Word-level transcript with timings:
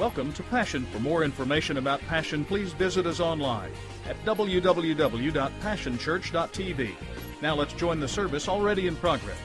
Welcome 0.00 0.32
to 0.32 0.42
Passion. 0.44 0.86
For 0.86 0.98
more 0.98 1.24
information 1.24 1.76
about 1.76 2.00
Passion, 2.08 2.42
please 2.42 2.72
visit 2.72 3.04
us 3.04 3.20
online 3.20 3.70
at 4.06 4.16
www.passionchurch.tv. 4.24 6.94
Now 7.42 7.54
let's 7.54 7.74
join 7.74 8.00
the 8.00 8.08
service 8.08 8.48
already 8.48 8.86
in 8.86 8.96
progress. 8.96 9.36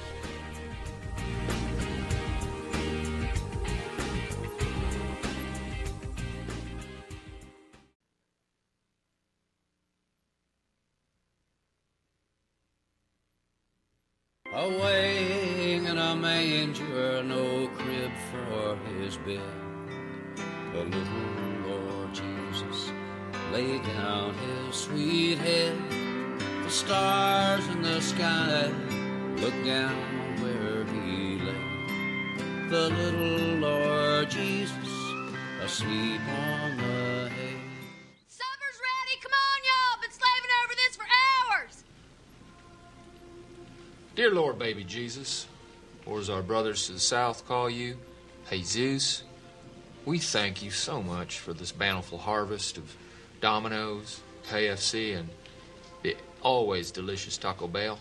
Brothers 46.45 46.87
to 46.87 46.93
the 46.93 46.99
south 46.99 47.47
call 47.47 47.69
you, 47.69 47.97
Jesus, 48.49 49.23
we 50.05 50.19
thank 50.19 50.63
you 50.63 50.71
so 50.71 51.01
much 51.01 51.39
for 51.39 51.53
this 51.53 51.71
bountiful 51.71 52.17
harvest 52.17 52.77
of 52.77 52.95
Domino's, 53.41 54.21
KFC, 54.49 55.17
and 55.17 55.29
the 56.03 56.15
always 56.41 56.91
delicious 56.91 57.37
Taco 57.37 57.67
Bell. 57.67 57.99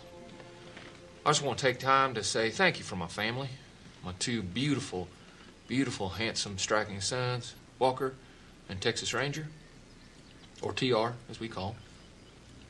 I 1.24 1.30
just 1.30 1.42
want 1.42 1.58
to 1.58 1.64
take 1.64 1.78
time 1.78 2.14
to 2.14 2.22
say 2.22 2.50
thank 2.50 2.78
you 2.78 2.84
for 2.84 2.96
my 2.96 3.06
family, 3.06 3.48
my 4.04 4.12
two 4.18 4.42
beautiful, 4.42 5.08
beautiful, 5.66 6.10
handsome, 6.10 6.58
striking 6.58 7.00
sons, 7.00 7.54
Walker 7.78 8.14
and 8.68 8.80
Texas 8.80 9.14
Ranger, 9.14 9.48
or 10.60 10.72
TR 10.72 11.14
as 11.30 11.40
we 11.40 11.48
call 11.48 11.70
him. 11.70 11.76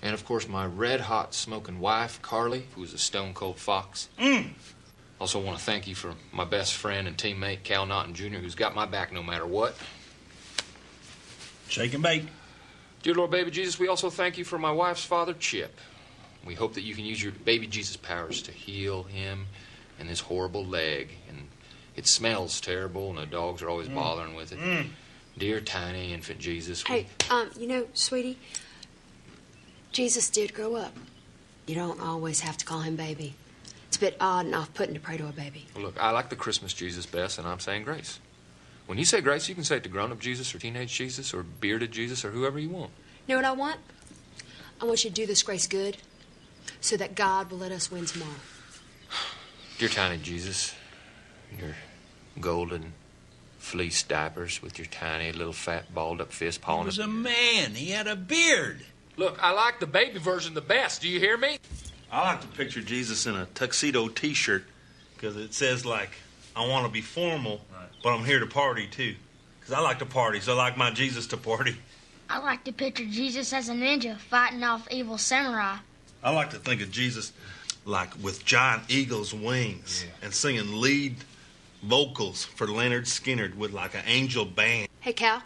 And 0.03 0.15
of 0.15 0.25
course, 0.25 0.49
my 0.49 0.67
red 0.67 1.01
hot 1.01 1.35
smoking 1.35 1.81
wife, 1.81 2.21
Carly, 2.23 2.67
who 2.75 2.85
is 2.85 2.93
a 2.93 2.99
stone 2.99 3.35
cold 3.35 3.59
fox. 3.59 4.09
Mm. 4.19 4.51
Also, 5.21 5.41
want 5.41 5.57
to 5.59 5.65
thank 5.65 5.87
you 5.87 5.95
for 5.95 6.15
my 6.33 6.45
best 6.45 6.75
friend 6.75 7.07
and 7.07 7.17
teammate, 7.17 7.63
Cal 7.63 7.87
Naughton 7.87 8.15
Jr., 8.15 8.39
who's 8.39 8.55
got 8.55 8.75
my 8.75 8.85
back 8.85 9.13
no 9.13 9.23
matter 9.23 9.47
what. 9.47 9.77
Shake 11.69 11.95
and 11.95 12.03
bake. 12.03 12.25
Dear 13.03 13.15
Lord 13.15 13.31
Baby 13.31 13.51
Jesus, 13.51 13.79
we 13.79 13.89
also 13.89 14.11
thank 14.11 14.39
you 14.39 14.45
for 14.45 14.59
my 14.59 14.71
wife's 14.73 15.05
father, 15.05 15.33
Chip. 15.35 15.79
We 16.45 16.55
hope 16.55 16.75
that 16.75 16.83
you 16.83 16.95
can 16.95 17.05
use 17.05 17.23
your 17.23 17.33
baby 17.33 17.67
Jesus 17.67 17.97
powers 17.97 18.43
to 18.43 18.51
heal 18.53 19.05
him 19.05 19.47
and 19.99 20.09
his 20.09 20.21
horrible 20.21 20.65
leg. 20.65 21.11
And 21.29 21.49
it 21.97 22.07
smells 22.07 22.61
terrible, 22.61 23.09
and 23.11 23.19
the 23.19 23.27
dogs 23.27 23.63
are 23.63 23.69
always 23.71 23.89
bothering 23.89 24.35
with 24.35 24.53
it. 24.53 24.87
Dear 25.39 25.61
tiny 25.61 26.13
infant 26.13 26.39
Jesus, 26.39 26.87
we- 26.89 26.95
Hey, 26.95 27.07
um, 27.31 27.51
you 27.59 27.67
know, 27.67 27.87
sweetie, 27.95 28.39
Jesus 29.93 30.29
did 30.29 30.53
grow 30.55 30.75
up. 30.77 30.95
You 31.67 31.75
don't 31.77 32.01
always 32.01 32.41
have 32.41 32.57
to 32.59 32.65
call 32.65 32.81
him 32.81 32.97
baby. 32.97 33.35
It's 33.95 34.03
a 34.03 34.07
bit 34.07 34.17
odd 34.21 34.47
and 34.47 34.57
off-putting 34.57 34.95
to 34.95 34.99
pray 34.99 35.19
to 35.19 35.29
a 35.29 35.31
baby. 35.31 35.67
Look, 35.77 36.03
I 36.03 36.11
like 36.11 36.29
the 36.29 36.35
Christmas 36.35 36.75
Jesus 36.75 37.07
best, 37.07 37.39
and 37.39 37.47
I'm 37.47 37.61
saying 37.61 37.85
grace. 37.85 38.19
When 38.87 38.99
you 38.99 39.05
say 39.05 39.21
grace, 39.21 39.49
you 39.49 39.55
can 39.55 39.63
say 39.63 39.77
it 39.77 39.85
to 39.85 39.89
grown 39.89 40.11
up 40.11 40.19
Jesus 40.19 40.53
or 40.53 40.59
teenage 40.59 40.93
Jesus 40.93 41.33
or 41.33 41.45
bearded 41.45 41.93
Jesus 41.93 42.25
or 42.25 42.33
whoever 42.33 42.59
you 42.59 42.71
want. 42.71 42.91
You 43.29 43.37
know 43.37 43.43
what 43.43 43.45
I 43.45 43.53
want? 43.53 43.79
I 44.83 44.87
want 44.87 45.05
you 45.05 45.11
to 45.11 45.15
do 45.15 45.27
this 45.27 45.45
grace 45.45 45.69
good 45.69 45.99
so 46.81 46.97
that 46.97 47.15
God 47.15 47.53
will 47.53 47.59
let 47.59 47.71
us 47.71 47.89
win 47.89 48.05
tomorrow. 48.05 48.33
Dear 49.79 49.91
tiny 49.91 50.21
Jesus, 50.21 50.75
your 51.57 51.77
golden 52.41 52.95
fleece 53.59 54.03
diapers 54.03 54.61
with 54.61 54.77
your 54.77 54.87
tiny 54.87 55.31
little 55.31 55.53
fat 55.53 55.95
balled 55.95 56.21
up 56.21 56.33
fist 56.33 56.63
pawing. 56.63 56.91
He 56.91 56.97
pawing 56.97 56.97
was 56.97 56.99
a 56.99 57.07
man. 57.07 57.75
He 57.77 57.93
had 57.93 58.09
a 58.09 58.17
beard. 58.17 58.85
Look, 59.17 59.39
I 59.41 59.53
like 59.53 59.79
the 59.79 59.87
baby 59.87 60.19
version 60.19 60.55
the 60.55 60.61
best. 60.61 61.01
Do 61.01 61.09
you 61.09 61.21
hear 61.21 61.37
me? 61.37 61.59
I 62.11 62.21
like 62.31 62.41
to 62.43 62.47
picture 62.49 62.81
Jesus 62.81 63.27
in 63.27 63.35
a 63.35 63.47
tuxedo 63.47 64.09
T-shirt 64.09 64.65
because 65.15 65.37
it 65.37 65.55
says 65.55 65.85
like, 65.85 66.11
"I 66.55 66.67
want 66.67 66.87
to 66.87 66.93
be 66.93 67.01
formal, 67.01 67.61
but 68.03 68.15
I'm 68.15 68.25
here 68.25 68.41
to 68.41 68.47
party 68.47 68.87
too." 68.87 69.17
Because 69.61 69.75
I 69.75 69.81
like 69.81 69.99
to 70.01 70.07
party, 70.07 70.41
so 70.41 70.53
I 70.53 70.57
like 70.57 70.77
my 70.77 70.91
Jesus 70.91 71.27
to 71.29 71.37
party. 71.37 71.77
I 72.29 72.39
like 72.39 72.65
to 72.65 72.73
picture 72.73 73.05
Jesus 73.05 73.53
as 73.53 73.69
a 73.69 73.73
ninja 73.73 74.19
fighting 74.19 74.63
off 74.63 74.87
evil 74.91 75.19
samurai. 75.19 75.79
I 76.23 76.31
like 76.31 76.51
to 76.51 76.59
think 76.59 76.83
of 76.83 76.91
Jesus 76.91 77.33
like 77.85 78.11
with 78.23 78.45
giant 78.45 78.85
eagle's 78.89 79.35
wings 79.35 80.05
and 80.23 80.33
singing 80.33 80.81
lead 80.81 81.17
vocals 81.83 82.45
for 82.45 82.67
Lynyrd 82.67 83.03
Skynyrd 83.03 83.57
with 83.57 83.73
like 83.73 83.95
an 83.95 84.05
angel 84.07 84.45
band. 84.45 84.89
Hey, 85.01 85.13
Cal, 85.13 85.43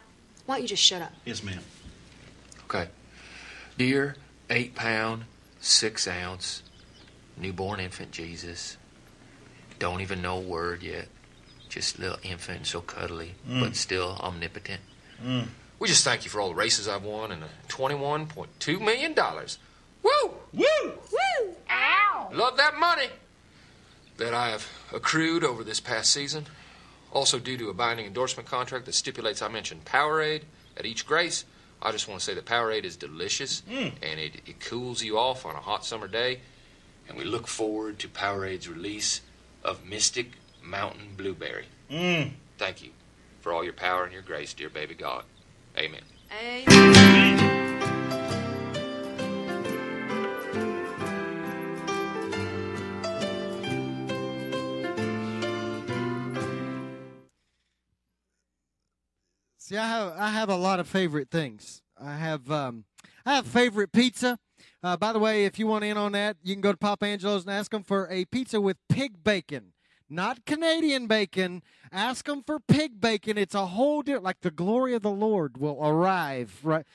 why 0.46 0.56
don't 0.56 0.62
you 0.62 0.68
just 0.68 0.82
shut 0.82 1.02
up? 1.02 1.12
Yes, 1.24 1.42
ma'am. 1.42 1.60
Okay. 2.64 2.88
Dear 3.76 4.16
eight 4.50 4.74
pound, 4.74 5.24
six 5.60 6.06
ounce, 6.06 6.62
newborn 7.36 7.80
infant 7.80 8.10
Jesus. 8.10 8.76
Don't 9.78 10.00
even 10.00 10.22
know 10.22 10.38
a 10.38 10.40
word 10.40 10.82
yet. 10.82 11.08
Just 11.68 11.98
little 11.98 12.18
infant, 12.22 12.66
so 12.66 12.80
cuddly, 12.80 13.34
mm. 13.48 13.60
but 13.60 13.76
still 13.76 14.16
omnipotent. 14.20 14.80
Mm. 15.24 15.48
We 15.78 15.86
just 15.86 16.02
thank 16.02 16.24
you 16.24 16.30
for 16.30 16.40
all 16.40 16.48
the 16.48 16.54
races 16.54 16.88
I've 16.88 17.04
won 17.04 17.30
and 17.30 17.42
the 17.42 17.48
$21.2 17.68 18.80
million. 18.80 19.14
Woo! 20.02 20.34
Woo! 20.52 20.64
Woo! 20.84 21.56
Ow! 21.70 22.30
Love 22.32 22.56
that 22.56 22.78
money 22.78 23.08
that 24.16 24.34
I 24.34 24.50
have 24.50 24.66
accrued 24.92 25.44
over 25.44 25.62
this 25.62 25.80
past 25.80 26.12
season. 26.12 26.46
Also, 27.12 27.38
due 27.38 27.56
to 27.56 27.70
a 27.70 27.74
binding 27.74 28.06
endorsement 28.06 28.48
contract 28.48 28.86
that 28.86 28.94
stipulates 28.94 29.40
I 29.40 29.48
mention 29.48 29.80
Powerade 29.84 30.42
at 30.76 30.84
each 30.84 31.06
grace, 31.06 31.44
I 31.80 31.92
just 31.92 32.08
want 32.08 32.20
to 32.20 32.24
say 32.24 32.34
that 32.34 32.44
Powerade 32.44 32.84
is 32.84 32.96
delicious 32.96 33.62
and 34.02 34.20
it, 34.20 34.42
it 34.46 34.60
cools 34.60 35.02
you 35.02 35.18
off 35.18 35.46
on 35.46 35.54
a 35.54 35.60
hot 35.60 35.84
summer 35.84 36.08
day. 36.08 36.40
And 37.08 37.16
we 37.16 37.24
look 37.24 37.46
forward 37.46 37.98
to 38.00 38.08
Powerade's 38.08 38.68
release 38.68 39.22
of 39.64 39.86
Mystic 39.86 40.32
Mountain 40.62 41.14
Blueberry. 41.16 41.66
Mm. 41.90 42.32
Thank 42.58 42.82
you 42.82 42.90
for 43.40 43.52
all 43.52 43.64
your 43.64 43.72
power 43.72 44.04
and 44.04 44.12
your 44.12 44.22
grace, 44.22 44.52
dear 44.52 44.68
baby 44.68 44.94
God. 44.94 45.24
Amen. 45.76 46.02
Amen. 46.42 46.77
See, 59.68 59.76
I 59.76 59.86
have 59.86 60.14
I 60.16 60.30
have 60.30 60.48
a 60.48 60.56
lot 60.56 60.80
of 60.80 60.88
favorite 60.88 61.28
things. 61.30 61.82
I 62.02 62.14
have 62.14 62.50
um, 62.50 62.84
I 63.26 63.34
have 63.34 63.46
favorite 63.46 63.92
pizza. 63.92 64.38
Uh, 64.82 64.96
by 64.96 65.12
the 65.12 65.18
way, 65.18 65.44
if 65.44 65.58
you 65.58 65.66
want 65.66 65.84
in 65.84 65.98
on 65.98 66.12
that, 66.12 66.38
you 66.42 66.54
can 66.54 66.62
go 66.62 66.72
to 66.72 66.78
Pop 66.78 67.02
Angelo's 67.02 67.42
and 67.42 67.52
ask 67.52 67.70
them 67.70 67.82
for 67.82 68.08
a 68.10 68.24
pizza 68.24 68.62
with 68.62 68.78
pig 68.88 69.22
bacon, 69.22 69.74
not 70.08 70.46
Canadian 70.46 71.06
bacon. 71.06 71.62
Ask 71.92 72.24
them 72.24 72.42
for 72.46 72.58
pig 72.60 72.98
bacon. 72.98 73.36
It's 73.36 73.54
a 73.54 73.66
whole 73.66 74.00
different. 74.00 74.24
Like 74.24 74.40
the 74.40 74.50
glory 74.50 74.94
of 74.94 75.02
the 75.02 75.10
Lord 75.10 75.58
will 75.58 75.78
arrive. 75.86 76.60
Right. 76.62 76.86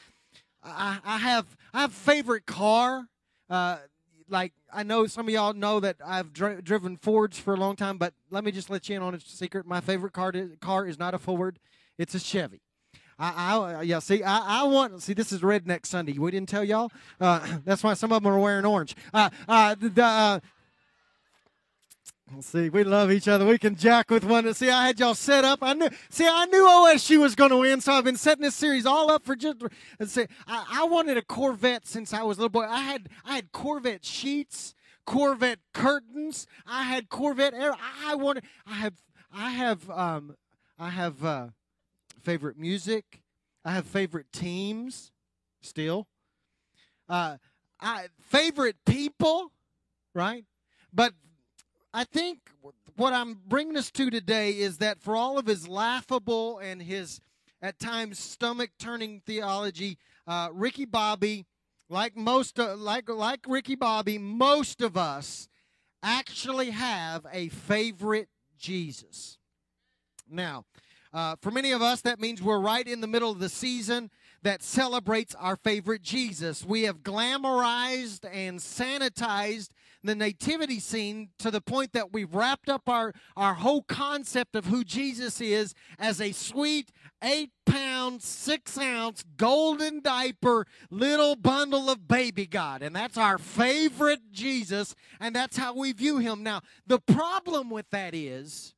I, 0.64 0.98
I 1.06 1.18
have 1.20 1.56
I 1.76 1.82
have 1.82 1.94
favorite 1.94 2.48
car. 2.48 3.08
Uh, 3.52 3.78
like 4.30 4.54
I 4.74 4.82
know 4.82 5.06
some 5.06 5.28
of 5.28 5.32
y'all 5.32 5.54
know 5.54 5.80
that 5.80 5.98
I've 6.04 6.34
dri- 6.34 6.64
driven 6.64 6.98
Fords 6.98 7.38
for 7.38 7.54
a 7.54 7.58
long 7.58 7.76
time, 7.76 8.00
but 8.00 8.16
let 8.32 8.44
me 8.44 8.52
just 8.52 8.72
let 8.72 8.90
you 8.90 8.96
in 8.96 9.04
on 9.04 9.14
a 9.14 9.20
secret. 9.20 9.68
My 9.68 9.80
favorite 9.80 10.14
car 10.14 10.32
to, 10.32 10.58
car 10.60 10.88
is 10.88 10.98
not 10.98 11.14
a 11.14 11.20
Ford; 11.20 11.60
it's 12.00 12.16
a 12.16 12.20
Chevy. 12.20 12.62
I, 13.20 13.58
I 13.58 13.82
yeah. 13.84 14.00
See, 14.00 14.24
I, 14.24 14.62
I 14.62 14.64
want 14.64 15.02
see. 15.02 15.14
This 15.14 15.32
is 15.32 15.42
Redneck 15.42 15.86
Sunday. 15.86 16.18
We 16.18 16.32
didn't 16.32 16.50
tell 16.50 16.64
y'all. 16.64 16.92
Uh, 17.20 17.58
that's 17.66 17.84
why 17.84 17.94
some 17.94 18.12
of 18.12 18.24
them 18.24 18.32
are 18.32 18.40
wearing 18.40 18.66
orange. 18.66 18.96
Uh, 19.14 19.30
uh, 19.48 19.76
the, 19.80 20.04
uh, 20.04 20.40
See, 22.40 22.70
we 22.70 22.84
love 22.84 23.12
each 23.12 23.28
other. 23.28 23.46
We 23.46 23.60
can 23.60 23.76
jack 23.76 24.10
with 24.10 24.24
one. 24.24 24.52
See, 24.56 24.70
I 24.70 24.88
had 24.88 25.00
y'all 25.00 25.14
set 25.14 25.46
up. 25.46 25.60
I 25.62 25.74
knew. 25.74 25.90
See, 26.10 26.28
I 26.28 26.46
knew 26.48 26.66
OSU 26.66 27.20
was 27.20 27.36
going 27.36 27.52
to 27.52 27.58
win, 27.58 27.80
so 27.80 27.94
I've 27.94 28.04
been 28.04 28.16
setting 28.16 28.42
this 28.42 28.56
series 28.56 28.88
all 28.88 29.12
up 29.12 29.24
for 29.24 29.36
just. 29.36 29.62
And 30.00 30.10
see, 30.10 30.26
I, 30.48 30.66
I 30.82 30.84
wanted 30.86 31.18
a 31.18 31.22
Corvette 31.22 31.86
since 31.86 32.12
I 32.12 32.24
was 32.24 32.38
a 32.38 32.42
little 32.42 32.50
boy. 32.50 32.66
I 32.66 32.82
had 32.82 33.10
I 33.24 33.36
had 33.36 33.52
Corvette 33.52 34.04
sheets, 34.04 34.74
Corvette 35.06 35.60
curtains. 35.74 36.48
I 36.66 36.84
had 36.84 37.10
Corvette. 37.10 37.54
I 37.54 38.16
wanted. 38.16 38.46
I 38.66 38.74
have. 38.76 38.94
I 39.32 39.50
have. 39.52 39.90
Um. 39.92 40.36
I 40.80 40.90
have 40.90 41.24
uh, 41.24 41.48
favorite 42.24 42.58
music. 42.58 43.22
I 43.66 43.72
have 43.74 43.86
favorite 43.86 44.32
teams. 44.32 45.12
Still. 45.62 46.08
Uh. 47.08 47.38
I 47.84 48.08
favorite 48.22 48.78
people. 48.86 49.52
Right. 50.16 50.46
But 50.94 51.14
I 51.94 52.06
think 52.06 52.40
what 52.96 53.14
I'm 53.14 53.40
bringing 53.46 53.76
us 53.76 53.92
to 53.92 54.10
today 54.10 54.52
is 54.52 54.78
that 54.78 55.02
for 55.02 55.16
all 55.16 55.38
of 55.38 55.48
his 55.48 55.68
laughable 55.68 56.60
and 56.60 56.82
his 56.82 57.20
at 57.62 57.80
times 57.80 58.20
stomach 58.20 58.72
turning 58.80 59.22
theology. 59.26 59.98
Uh, 60.28 60.50
Ricky 60.52 60.86
Bobby, 60.86 61.46
like 61.90 62.16
most, 62.16 62.60
uh, 62.60 62.76
like 62.76 63.10
like 63.10 63.42
Ricky 63.48 63.76
Bobby, 63.76 64.18
most 64.18 64.82
of 64.82 64.96
us 64.98 65.48
actually 66.02 66.72
have 66.72 67.26
a 67.32 67.50
favorite 67.50 68.30
Jesus. 68.58 69.38
Now, 70.30 70.66
uh, 71.14 71.36
for 71.42 71.52
many 71.52 71.72
of 71.72 71.82
us, 71.82 72.02
that 72.02 72.20
means 72.20 72.42
we're 72.42 72.60
right 72.60 72.88
in 72.88 73.02
the 73.02 73.08
middle 73.08 73.32
of 73.32 73.40
the 73.40 73.50
season 73.50 74.10
that 74.42 74.64
celebrates 74.64 75.36
our 75.36 75.56
favorite 75.56 76.02
Jesus. 76.02 76.66
We 76.66 76.84
have 76.84 77.04
glamorized 77.04 78.26
and 78.32 78.60
sanitized 78.60 79.70
the 80.04 80.16
nativity 80.16 80.80
scene 80.80 81.30
to 81.40 81.50
the 81.50 81.62
point 81.62 81.94
that 81.94 82.12
we've 82.12 82.34
wrapped 82.34 82.68
up 82.68 82.90
our, 82.90 83.14
our 83.38 83.54
whole 83.54 83.84
concept 83.84 84.56
of 84.56 84.66
who 84.66 84.84
Jesus 84.84 85.40
is 85.40 85.74
as 85.98 86.20
a 86.20 86.34
sweet 86.34 86.92
eight 87.24 87.52
pound, 87.66 88.22
six 88.22 88.78
ounce, 88.78 89.24
golden 89.38 90.02
diaper 90.02 90.68
little 90.90 91.38
bundle 91.38 91.90
of 91.90 92.08
baby 92.08 92.46
God. 92.46 92.82
And 92.82 92.94
that's 92.94 93.18
our 93.18 93.38
favorite 93.38 94.32
Jesus, 94.32 94.94
and 95.22 95.34
that's 95.34 95.56
how 95.56 95.74
we 95.74 95.94
view 95.94 96.18
him. 96.18 96.44
Now, 96.44 96.62
the 96.86 97.00
problem 97.00 97.70
with 97.70 97.90
that 97.92 98.14
is, 98.14 98.74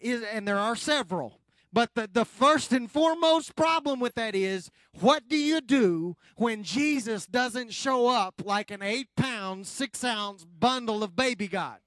is 0.00 0.22
and 0.22 0.48
there 0.48 0.58
are 0.58 0.76
several 0.76 1.37
but 1.72 1.94
the, 1.94 2.08
the 2.10 2.24
first 2.24 2.72
and 2.72 2.90
foremost 2.90 3.54
problem 3.54 4.00
with 4.00 4.14
that 4.14 4.34
is 4.34 4.70
what 5.00 5.28
do 5.28 5.36
you 5.36 5.60
do 5.60 6.16
when 6.36 6.62
Jesus 6.62 7.26
doesn't 7.26 7.72
show 7.72 8.08
up 8.08 8.42
like 8.44 8.70
an 8.70 8.82
eight 8.82 9.08
pound, 9.16 9.66
six 9.66 10.02
ounce 10.02 10.44
bundle 10.44 11.02
of 11.02 11.14
baby 11.14 11.48
God? 11.48 11.78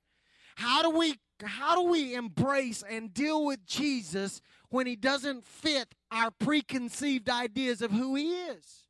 How 0.56 0.82
do 0.84 0.90
we 0.92 1.16
how 1.44 1.76
do 1.76 1.90
we 1.90 2.14
embrace 2.14 2.84
and 2.88 3.14
deal 3.14 3.44
with 3.46 3.66
Jesus 3.66 4.42
when 4.70 4.86
he 4.86 4.96
doesn't 4.96 5.44
fit 5.44 5.96
our 6.12 6.30
preconceived 6.30 7.30
ideas 7.30 7.82
of 7.82 7.92
who 7.92 8.16
he 8.16 8.32
is? 8.32 8.86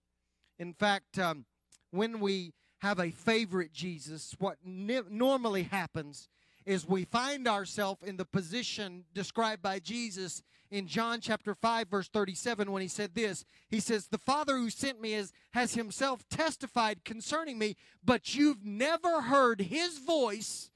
In 0.59 0.73
fact, 0.73 1.17
um, 1.17 1.45
when 1.91 2.19
we 2.19 2.53
have 2.81 2.99
a 2.99 3.11
favorite 3.11 3.71
Jesus, 3.71 4.35
what 4.37 4.57
normally 4.65 5.63
happens 5.63 6.27
is 6.65 6.87
we 6.87 7.05
find 7.05 7.47
ourselves 7.47 8.03
in 8.03 8.17
the 8.17 8.25
position 8.25 9.05
described 9.13 9.61
by 9.61 9.79
Jesus 9.79 10.43
in 10.69 10.87
John 10.87 11.19
chapter 11.19 11.53
5 11.53 11.89
verse 11.89 12.07
37 12.07 12.71
when 12.71 12.81
he 12.81 12.87
said 12.87 13.13
this. 13.13 13.45
He 13.69 13.79
says, 13.79 14.07
"The 14.07 14.17
Father 14.17 14.57
who 14.57 14.69
sent 14.69 15.01
me 15.01 15.13
is, 15.13 15.33
has 15.51 15.73
himself 15.73 16.27
testified 16.29 17.03
concerning 17.03 17.59
me, 17.59 17.75
but 18.03 18.35
you've 18.35 18.65
never 18.65 19.21
heard 19.21 19.61
his 19.61 19.99
voice, 19.99 20.71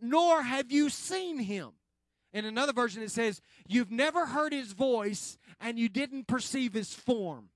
nor 0.00 0.42
have 0.42 0.72
you 0.72 0.88
seen 0.88 1.38
him." 1.40 1.72
In 2.32 2.46
another 2.46 2.72
version 2.72 3.02
it 3.02 3.10
says, 3.10 3.42
"You've 3.66 3.90
never 3.90 4.26
heard 4.26 4.52
his 4.52 4.72
voice 4.72 5.36
and 5.60 5.78
you 5.78 5.88
didn't 5.88 6.26
perceive 6.26 6.72
his 6.72 6.94
form." 6.94 7.50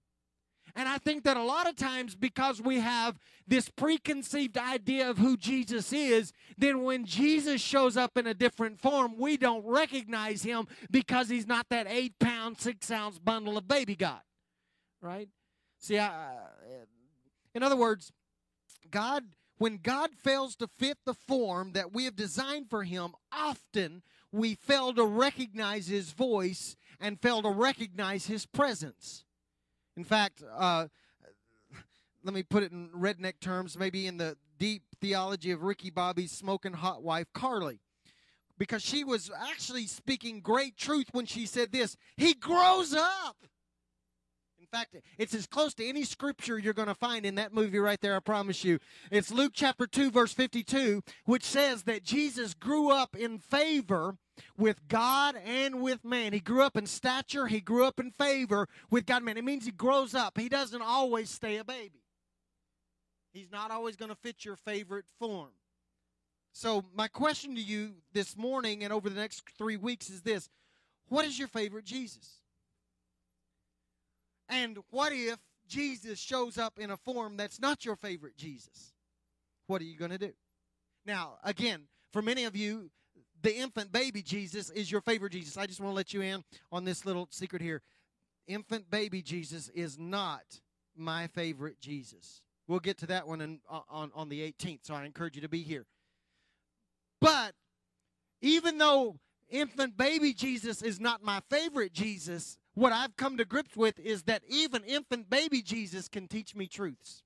And 0.76 0.86
I 0.90 0.98
think 0.98 1.24
that 1.24 1.38
a 1.38 1.42
lot 1.42 1.66
of 1.66 1.74
times, 1.74 2.14
because 2.14 2.60
we 2.60 2.80
have 2.80 3.18
this 3.48 3.70
preconceived 3.70 4.58
idea 4.58 5.08
of 5.08 5.16
who 5.16 5.38
Jesus 5.38 5.90
is, 5.90 6.34
then 6.58 6.82
when 6.82 7.06
Jesus 7.06 7.62
shows 7.62 7.96
up 7.96 8.18
in 8.18 8.26
a 8.26 8.34
different 8.34 8.78
form, 8.78 9.16
we 9.16 9.38
don't 9.38 9.64
recognize 9.64 10.42
him 10.42 10.66
because 10.90 11.30
he's 11.30 11.46
not 11.46 11.66
that 11.70 11.86
eight 11.88 12.18
pound, 12.18 12.58
six 12.58 12.90
ounce 12.90 13.18
bundle 13.18 13.56
of 13.56 13.66
baby 13.66 13.96
God. 13.96 14.20
Right? 15.00 15.30
See, 15.78 15.98
I, 15.98 16.34
in 17.54 17.62
other 17.62 17.76
words, 17.76 18.12
God, 18.90 19.24
when 19.56 19.78
God 19.78 20.10
fails 20.14 20.56
to 20.56 20.68
fit 20.78 20.98
the 21.06 21.14
form 21.14 21.72
that 21.72 21.94
we 21.94 22.04
have 22.04 22.16
designed 22.16 22.68
for 22.68 22.84
him, 22.84 23.14
often 23.32 24.02
we 24.30 24.54
fail 24.54 24.92
to 24.92 25.06
recognize 25.06 25.86
his 25.86 26.12
voice 26.12 26.76
and 27.00 27.18
fail 27.18 27.40
to 27.40 27.50
recognize 27.50 28.26
his 28.26 28.44
presence. 28.44 29.24
In 29.96 30.04
fact, 30.04 30.42
uh, 30.54 30.88
let 32.22 32.34
me 32.34 32.42
put 32.42 32.62
it 32.62 32.72
in 32.72 32.90
redneck 32.90 33.40
terms, 33.40 33.78
maybe 33.78 34.06
in 34.06 34.18
the 34.18 34.36
deep 34.58 34.82
theology 35.00 35.52
of 35.52 35.62
Ricky 35.62 35.90
Bobby's 35.90 36.32
smoking 36.32 36.74
hot 36.74 37.02
wife, 37.02 37.28
Carly. 37.32 37.80
Because 38.58 38.82
she 38.82 39.04
was 39.04 39.30
actually 39.50 39.86
speaking 39.86 40.40
great 40.40 40.76
truth 40.76 41.08
when 41.12 41.26
she 41.26 41.46
said 41.46 41.72
this 41.72 41.96
He 42.16 42.34
grows 42.34 42.94
up. 42.94 43.36
In 44.58 44.66
fact, 44.66 44.96
it's 45.18 45.34
as 45.34 45.46
close 45.46 45.74
to 45.74 45.86
any 45.86 46.02
scripture 46.04 46.58
you're 46.58 46.72
going 46.72 46.88
to 46.88 46.94
find 46.94 47.24
in 47.24 47.36
that 47.36 47.54
movie 47.54 47.78
right 47.78 48.00
there, 48.00 48.16
I 48.16 48.20
promise 48.20 48.64
you. 48.64 48.80
It's 49.12 49.30
Luke 49.30 49.52
chapter 49.54 49.86
2, 49.86 50.10
verse 50.10 50.32
52, 50.32 51.02
which 51.24 51.44
says 51.44 51.84
that 51.84 52.02
Jesus 52.02 52.52
grew 52.52 52.90
up 52.90 53.14
in 53.14 53.38
favor 53.38 54.16
with 54.56 54.86
God 54.88 55.36
and 55.44 55.80
with 55.80 56.04
man. 56.04 56.32
He 56.32 56.40
grew 56.40 56.62
up 56.62 56.76
in 56.76 56.86
stature, 56.86 57.46
he 57.46 57.60
grew 57.60 57.84
up 57.84 58.00
in 58.00 58.10
favor 58.10 58.68
with 58.90 59.06
God 59.06 59.16
and 59.16 59.26
man. 59.26 59.36
It 59.36 59.44
means 59.44 59.64
he 59.64 59.72
grows 59.72 60.14
up. 60.14 60.38
He 60.38 60.48
doesn't 60.48 60.82
always 60.82 61.30
stay 61.30 61.56
a 61.56 61.64
baby. 61.64 62.02
He's 63.32 63.50
not 63.50 63.70
always 63.70 63.96
going 63.96 64.08
to 64.08 64.16
fit 64.16 64.44
your 64.44 64.56
favorite 64.56 65.04
form. 65.18 65.50
So, 66.52 66.84
my 66.94 67.06
question 67.06 67.54
to 67.54 67.60
you 67.60 67.96
this 68.14 68.34
morning 68.34 68.82
and 68.82 68.90
over 68.90 69.10
the 69.10 69.20
next 69.20 69.42
three 69.58 69.76
weeks 69.76 70.08
is 70.08 70.22
this 70.22 70.48
What 71.08 71.26
is 71.26 71.38
your 71.38 71.48
favorite 71.48 71.84
Jesus? 71.84 72.40
And 74.48 74.78
what 74.90 75.12
if 75.12 75.38
Jesus 75.68 76.18
shows 76.18 76.56
up 76.56 76.78
in 76.78 76.90
a 76.90 76.96
form 76.96 77.36
that's 77.36 77.60
not 77.60 77.84
your 77.84 77.96
favorite 77.96 78.36
Jesus? 78.36 78.94
What 79.66 79.82
are 79.82 79.84
you 79.84 79.98
going 79.98 80.12
to 80.12 80.18
do? 80.18 80.32
Now, 81.04 81.34
again, 81.44 81.82
for 82.12 82.22
many 82.22 82.44
of 82.44 82.56
you, 82.56 82.90
the 83.46 83.56
infant 83.56 83.92
baby 83.92 84.22
Jesus 84.22 84.70
is 84.70 84.90
your 84.90 85.00
favorite 85.00 85.30
Jesus. 85.30 85.56
I 85.56 85.66
just 85.66 85.80
want 85.80 85.92
to 85.92 85.94
let 85.94 86.12
you 86.12 86.20
in 86.20 86.42
on 86.72 86.84
this 86.84 87.06
little 87.06 87.28
secret 87.30 87.62
here. 87.62 87.80
Infant 88.48 88.90
baby 88.90 89.22
Jesus 89.22 89.68
is 89.68 89.96
not 90.00 90.42
my 90.96 91.28
favorite 91.28 91.80
Jesus. 91.80 92.42
We'll 92.66 92.80
get 92.80 92.98
to 92.98 93.06
that 93.06 93.28
one 93.28 93.40
in, 93.40 93.60
on, 93.88 94.10
on 94.16 94.28
the 94.28 94.40
18th, 94.40 94.80
so 94.82 94.94
I 94.94 95.04
encourage 95.04 95.36
you 95.36 95.42
to 95.42 95.48
be 95.48 95.62
here. 95.62 95.86
But 97.20 97.52
even 98.42 98.78
though 98.78 99.20
infant 99.48 99.96
baby 99.96 100.34
Jesus 100.34 100.82
is 100.82 100.98
not 100.98 101.22
my 101.22 101.38
favorite 101.48 101.92
Jesus, 101.92 102.58
what 102.74 102.92
I've 102.92 103.16
come 103.16 103.36
to 103.36 103.44
grips 103.44 103.76
with 103.76 104.00
is 104.00 104.24
that 104.24 104.42
even 104.48 104.82
infant 104.82 105.30
baby 105.30 105.62
Jesus 105.62 106.08
can 106.08 106.26
teach 106.26 106.56
me 106.56 106.66
truths. 106.66 107.22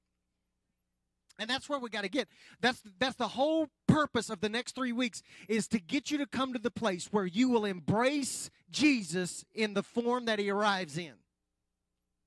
And 1.40 1.48
that's 1.48 1.70
where 1.70 1.78
we 1.78 1.88
got 1.88 2.02
to 2.02 2.10
get. 2.10 2.28
That's 2.60 2.82
that's 2.98 3.16
the 3.16 3.28
whole 3.28 3.68
purpose 3.88 4.28
of 4.28 4.40
the 4.40 4.50
next 4.50 4.74
3 4.74 4.92
weeks 4.92 5.22
is 5.48 5.66
to 5.68 5.80
get 5.80 6.10
you 6.10 6.18
to 6.18 6.26
come 6.26 6.52
to 6.52 6.58
the 6.58 6.70
place 6.70 7.08
where 7.10 7.24
you 7.24 7.48
will 7.48 7.64
embrace 7.64 8.50
Jesus 8.70 9.44
in 9.54 9.72
the 9.72 9.82
form 9.82 10.26
that 10.26 10.38
he 10.38 10.50
arrives 10.50 10.98
in. 10.98 11.14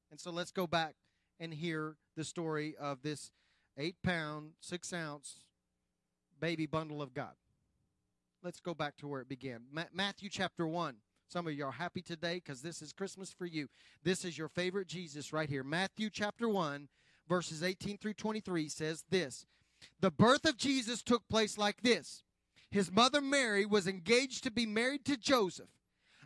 And 0.10 0.20
so 0.20 0.32
let's 0.32 0.52
go 0.52 0.66
back 0.66 0.96
and 1.40 1.54
hear 1.54 1.96
the 2.18 2.24
story 2.24 2.76
of 2.80 3.04
this 3.04 3.32
8 3.78 3.96
pound, 4.04 4.52
6 4.62 4.94
ounce 4.94 5.44
baby 6.40 6.66
bundle 6.66 7.02
of 7.02 7.14
God. 7.14 7.36
Let's 8.44 8.60
go 8.60 8.74
back 8.74 8.98
to 8.98 9.08
where 9.08 9.22
it 9.22 9.30
began. 9.30 9.62
Ma- 9.72 9.84
Matthew 9.94 10.30
chapter 10.30 10.66
1. 10.66 10.96
Some 11.30 11.48
of 11.48 11.54
you 11.54 11.66
are 11.66 11.72
happy 11.72 12.02
today 12.02 12.36
because 12.36 12.62
this 12.62 12.82
is 12.82 12.92
Christmas 12.92 13.32
for 13.32 13.46
you. 13.46 13.70
This 14.04 14.26
is 14.26 14.38
your 14.38 14.50
favorite 14.50 14.88
Jesus 14.88 15.32
right 15.32 15.50
here. 15.50 15.64
Matthew 15.64 16.10
chapter 16.10 16.50
1 16.50 16.90
verses 17.28 17.64
18 17.64 17.98
through 17.98 18.14
23 18.14 18.68
says 18.70 19.04
this 19.10 19.46
The 20.00 20.12
birth 20.12 20.46
of 20.46 20.58
Jesus 20.58 21.02
took 21.02 21.28
place 21.30 21.58
like 21.58 21.82
this 21.82 22.24
His 22.72 22.92
mother 22.92 23.22
Mary 23.22 23.66
was 23.66 23.88
engaged 23.88 24.44
to 24.44 24.52
be 24.52 24.66
married 24.66 25.06
to 25.06 25.18
Joseph. 25.18 25.70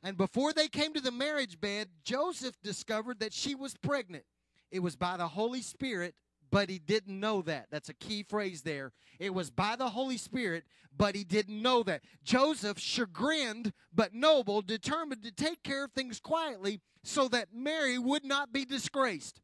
And 0.04 0.16
before 0.16 0.54
they 0.54 0.68
came 0.68 0.94
to 0.94 1.01
the 1.01 1.12
marriage 1.12 1.60
bed, 1.60 1.89
Joseph 2.04 2.56
discovered 2.62 3.20
that 3.20 3.34
she 3.34 3.56
was 3.56 3.75
pregnant. 3.75 4.25
It 4.72 4.80
was 4.80 4.96
by 4.96 5.18
the 5.18 5.30
Holy 5.30 5.62
Spirit, 5.62 6.13
but 6.51 6.70
he 6.70 6.77
didn't 6.77 7.20
know 7.20 7.42
that. 7.42 7.68
That's 7.72 7.89
a 7.89 7.94
key 7.96 8.24
phrase 8.24 8.62
there. 8.62 8.92
It 9.20 9.34
was 9.34 9.50
by 9.50 9.75
the 9.75 9.89
Holy 9.89 10.18
Spirit, 10.18 10.66
but 10.96 11.16
he 11.16 11.24
didn't 11.24 11.62
know 11.62 11.84
that. 11.84 12.04
Joseph, 12.24 12.80
chagrined 12.80 13.74
but 13.94 14.13
noble, 14.13 14.62
determined 14.62 15.24
to 15.24 15.32
take 15.32 15.63
care 15.63 15.86
of 15.86 15.92
things 15.92 16.20
quietly 16.20 16.80
so 17.04 17.27
that 17.30 17.50
Mary 17.54 17.98
would 17.98 18.24
not 18.24 18.54
be 18.54 18.66
disgraced 18.66 19.42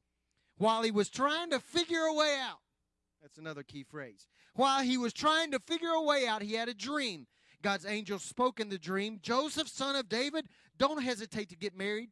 while 0.63 0.82
he 0.82 0.91
was 0.91 1.10
trying 1.10 1.50
to 1.50 1.60
figure 1.60 2.03
a 2.03 2.13
way 2.13 2.38
out. 2.41 2.60
That's 3.22 3.38
another 3.38 3.63
key 3.63 3.84
phrase. 3.84 4.27
While 4.55 4.82
he 4.82 4.98
was 4.98 5.12
trying 5.12 5.51
to 5.51 5.60
figure 5.60 5.89
a 5.89 6.01
way 6.01 6.25
out, 6.25 6.41
he 6.41 6.53
had 6.53 6.70
a 6.70 6.74
dream. 6.74 7.27
God's 7.62 7.86
angel 7.86 8.17
spoke 8.17 8.62
in 8.62 8.70
the 8.70 8.77
dream 8.77 9.20
Joseph, 9.22 9.67
son 9.67 9.98
of 9.98 10.08
David, 10.08 10.46
don't 10.77 11.03
hesitate 11.03 11.50
to 11.50 11.58
get 11.58 11.77
married. 11.77 12.12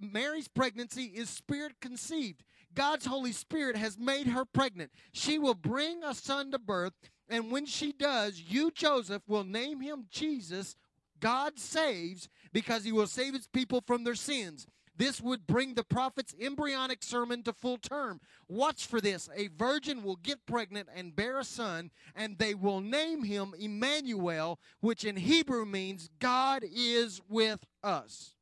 Mary's 0.00 0.48
pregnancy 0.48 1.04
is 1.04 1.30
spirit 1.30 1.74
conceived. 1.80 2.42
God's 2.74 3.06
Holy 3.06 3.32
Spirit 3.32 3.76
has 3.76 3.96
made 3.96 4.26
her 4.26 4.44
pregnant. 4.44 4.90
She 5.12 5.38
will 5.38 5.54
bring 5.54 6.02
a 6.02 6.14
son 6.14 6.50
to 6.50 6.58
birth, 6.58 6.94
and 7.28 7.52
when 7.52 7.66
she 7.66 7.92
does, 7.92 8.40
you, 8.40 8.72
Joseph, 8.72 9.22
will 9.28 9.44
name 9.44 9.80
him 9.80 10.06
Jesus. 10.10 10.74
God 11.20 11.60
saves 11.60 12.28
because 12.52 12.82
he 12.82 12.90
will 12.90 13.06
save 13.06 13.34
his 13.34 13.46
people 13.46 13.84
from 13.86 14.02
their 14.02 14.16
sins. 14.16 14.66
This 15.02 15.20
would 15.20 15.48
bring 15.48 15.74
the 15.74 15.82
prophet's 15.82 16.32
embryonic 16.40 17.02
sermon 17.02 17.42
to 17.42 17.52
full 17.52 17.76
term. 17.76 18.20
Watch 18.46 18.86
for 18.86 19.00
this. 19.00 19.28
A 19.34 19.48
virgin 19.48 20.04
will 20.04 20.14
get 20.14 20.46
pregnant 20.46 20.88
and 20.94 21.16
bear 21.16 21.40
a 21.40 21.44
son, 21.44 21.90
and 22.14 22.38
they 22.38 22.54
will 22.54 22.80
name 22.80 23.24
him 23.24 23.52
Emmanuel, 23.58 24.60
which 24.78 25.04
in 25.04 25.16
Hebrew 25.16 25.66
means 25.66 26.08
God 26.20 26.62
is 26.62 27.20
with 27.28 27.66
us. 27.82 28.36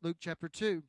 Luke 0.00 0.18
chapter 0.20 0.48
2, 0.48 0.84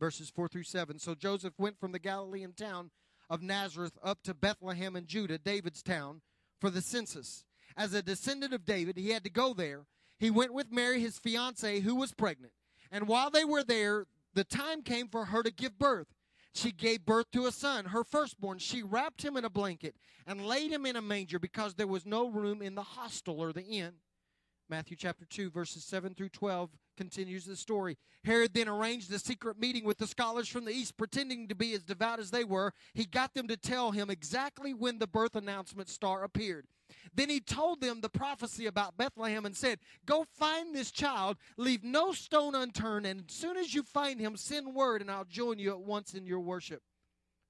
verses 0.00 0.30
4 0.30 0.48
through 0.48 0.62
7. 0.62 0.98
So 0.98 1.14
Joseph 1.14 1.58
went 1.58 1.78
from 1.78 1.92
the 1.92 1.98
Galilean 1.98 2.54
town 2.54 2.90
of 3.28 3.42
Nazareth 3.42 3.98
up 4.02 4.22
to 4.22 4.32
Bethlehem 4.32 4.96
in 4.96 5.04
Judah, 5.04 5.36
David's 5.36 5.82
town, 5.82 6.22
for 6.62 6.70
the 6.70 6.80
census. 6.80 7.44
As 7.76 7.92
a 7.92 8.00
descendant 8.00 8.54
of 8.54 8.64
David, 8.64 8.96
he 8.96 9.10
had 9.10 9.24
to 9.24 9.30
go 9.30 9.52
there. 9.52 9.84
He 10.18 10.30
went 10.30 10.54
with 10.54 10.72
Mary, 10.72 10.98
his 10.98 11.18
fiancee, 11.18 11.80
who 11.80 11.94
was 11.94 12.14
pregnant. 12.14 12.54
And 12.90 13.08
while 13.08 13.30
they 13.30 13.44
were 13.44 13.62
there, 13.62 14.06
the 14.34 14.44
time 14.44 14.82
came 14.82 15.08
for 15.08 15.26
her 15.26 15.42
to 15.42 15.50
give 15.50 15.78
birth. 15.78 16.08
She 16.54 16.72
gave 16.72 17.04
birth 17.04 17.30
to 17.32 17.46
a 17.46 17.52
son, 17.52 17.86
her 17.86 18.02
firstborn. 18.02 18.58
She 18.58 18.82
wrapped 18.82 19.22
him 19.22 19.36
in 19.36 19.44
a 19.44 19.50
blanket 19.50 19.94
and 20.26 20.46
laid 20.46 20.72
him 20.72 20.86
in 20.86 20.96
a 20.96 21.02
manger 21.02 21.38
because 21.38 21.74
there 21.74 21.86
was 21.86 22.06
no 22.06 22.28
room 22.28 22.62
in 22.62 22.74
the 22.74 22.82
hostel 22.82 23.40
or 23.40 23.52
the 23.52 23.64
inn. 23.64 23.92
Matthew 24.70 24.96
chapter 24.96 25.24
2, 25.24 25.50
verses 25.50 25.84
7 25.84 26.14
through 26.14 26.28
12 26.28 26.70
continues 26.96 27.46
the 27.46 27.56
story. 27.56 27.96
Herod 28.24 28.52
then 28.52 28.68
arranged 28.68 29.10
a 29.12 29.18
secret 29.18 29.58
meeting 29.58 29.84
with 29.84 29.96
the 29.96 30.06
scholars 30.06 30.48
from 30.48 30.66
the 30.66 30.72
east, 30.72 30.98
pretending 30.98 31.48
to 31.48 31.54
be 31.54 31.72
as 31.72 31.84
devout 31.84 32.18
as 32.18 32.30
they 32.30 32.44
were. 32.44 32.74
He 32.92 33.06
got 33.06 33.32
them 33.32 33.48
to 33.48 33.56
tell 33.56 33.92
him 33.92 34.10
exactly 34.10 34.74
when 34.74 34.98
the 34.98 35.06
birth 35.06 35.36
announcement 35.36 35.88
star 35.88 36.22
appeared. 36.22 36.66
Then 37.14 37.28
he 37.28 37.40
told 37.40 37.80
them 37.80 38.00
the 38.00 38.08
prophecy 38.08 38.66
about 38.66 38.96
Bethlehem 38.96 39.46
and 39.46 39.56
said, 39.56 39.78
Go 40.06 40.24
find 40.38 40.74
this 40.74 40.90
child, 40.90 41.36
leave 41.56 41.84
no 41.84 42.12
stone 42.12 42.54
unturned, 42.54 43.06
and 43.06 43.24
as 43.28 43.34
soon 43.34 43.56
as 43.56 43.74
you 43.74 43.82
find 43.82 44.20
him, 44.20 44.36
send 44.36 44.74
word, 44.74 45.00
and 45.00 45.10
I'll 45.10 45.24
join 45.24 45.58
you 45.58 45.70
at 45.70 45.80
once 45.80 46.14
in 46.14 46.26
your 46.26 46.40
worship. 46.40 46.82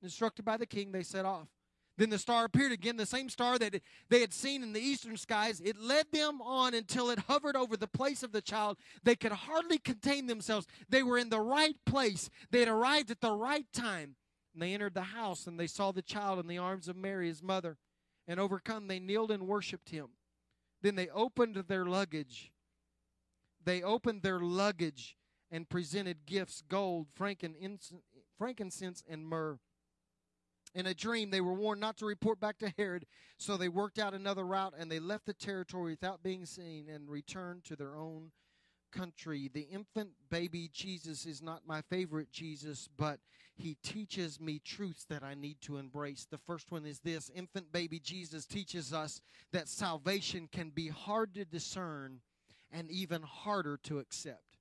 Instructed 0.02 0.44
by 0.44 0.56
the 0.56 0.66
king, 0.66 0.92
they 0.92 1.02
set 1.02 1.24
off. 1.24 1.48
Then 1.98 2.10
the 2.10 2.18
star 2.18 2.44
appeared 2.44 2.70
again, 2.70 2.96
the 2.96 3.04
same 3.04 3.28
star 3.28 3.58
that 3.58 3.82
they 4.08 4.20
had 4.20 4.32
seen 4.32 4.62
in 4.62 4.72
the 4.72 4.80
eastern 4.80 5.16
skies. 5.16 5.60
It 5.60 5.80
led 5.80 6.06
them 6.12 6.40
on 6.40 6.72
until 6.72 7.10
it 7.10 7.18
hovered 7.18 7.56
over 7.56 7.76
the 7.76 7.88
place 7.88 8.22
of 8.22 8.30
the 8.30 8.40
child. 8.40 8.78
They 9.02 9.16
could 9.16 9.32
hardly 9.32 9.78
contain 9.78 10.28
themselves. 10.28 10.68
They 10.88 11.02
were 11.02 11.18
in 11.18 11.28
the 11.28 11.40
right 11.40 11.74
place, 11.84 12.30
they 12.50 12.60
had 12.60 12.68
arrived 12.68 13.10
at 13.10 13.20
the 13.20 13.32
right 13.32 13.66
time. 13.72 14.14
And 14.54 14.62
they 14.62 14.74
entered 14.74 14.94
the 14.94 15.02
house, 15.02 15.46
and 15.46 15.58
they 15.58 15.66
saw 15.66 15.90
the 15.90 16.02
child 16.02 16.38
in 16.38 16.46
the 16.46 16.58
arms 16.58 16.88
of 16.88 16.96
Mary, 16.96 17.26
his 17.28 17.42
mother. 17.42 17.76
And 18.28 18.38
overcome, 18.38 18.86
they 18.86 19.00
kneeled 19.00 19.30
and 19.30 19.48
worshiped 19.48 19.88
him. 19.88 20.08
Then 20.82 20.94
they 20.94 21.08
opened 21.08 21.56
their 21.56 21.86
luggage. 21.86 22.52
They 23.64 23.82
opened 23.82 24.22
their 24.22 24.38
luggage 24.38 25.16
and 25.50 25.68
presented 25.68 26.26
gifts 26.26 26.62
gold, 26.68 27.06
frankincense, 27.14 29.02
and 29.08 29.26
myrrh. 29.26 29.58
In 30.74 30.86
a 30.86 30.94
dream, 30.94 31.30
they 31.30 31.40
were 31.40 31.54
warned 31.54 31.80
not 31.80 31.96
to 31.98 32.06
report 32.06 32.38
back 32.38 32.58
to 32.58 32.72
Herod, 32.76 33.06
so 33.38 33.56
they 33.56 33.68
worked 33.68 33.98
out 33.98 34.12
another 34.12 34.44
route 34.44 34.74
and 34.78 34.92
they 34.92 35.00
left 35.00 35.24
the 35.24 35.32
territory 35.32 35.92
without 35.92 36.22
being 36.22 36.44
seen 36.44 36.88
and 36.88 37.08
returned 37.08 37.64
to 37.64 37.76
their 37.76 37.96
own 37.96 38.30
country. 38.92 39.50
The 39.52 39.62
infant 39.62 40.10
baby 40.30 40.68
Jesus 40.72 41.24
is 41.24 41.42
not 41.42 41.66
my 41.66 41.82
favorite 41.82 42.30
Jesus, 42.30 42.88
but 42.96 43.20
he 43.58 43.76
teaches 43.82 44.40
me 44.40 44.60
truths 44.64 45.04
that 45.10 45.22
I 45.22 45.34
need 45.34 45.60
to 45.62 45.78
embrace. 45.78 46.26
The 46.30 46.38
first 46.38 46.70
one 46.70 46.86
is 46.86 47.00
this 47.00 47.30
infant 47.34 47.72
baby 47.72 47.98
Jesus 47.98 48.46
teaches 48.46 48.92
us 48.92 49.20
that 49.52 49.68
salvation 49.68 50.48
can 50.50 50.70
be 50.70 50.88
hard 50.88 51.34
to 51.34 51.44
discern 51.44 52.20
and 52.70 52.90
even 52.90 53.22
harder 53.22 53.76
to 53.84 53.98
accept. 53.98 54.58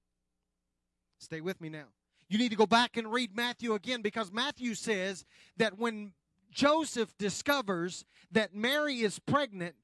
Stay 1.19 1.41
with 1.41 1.61
me 1.61 1.69
now. 1.69 1.85
You 2.27 2.37
need 2.37 2.49
to 2.49 2.57
go 2.57 2.65
back 2.65 2.97
and 2.97 3.11
read 3.11 3.35
Matthew 3.35 3.73
again 3.73 4.01
because 4.01 4.31
Matthew 4.31 4.73
says 4.73 5.25
that 5.57 5.77
when 5.77 6.13
Joseph 6.51 7.15
discovers 7.17 8.03
that 8.31 8.55
Mary 8.55 9.01
is 9.01 9.19
pregnant, 9.19 9.75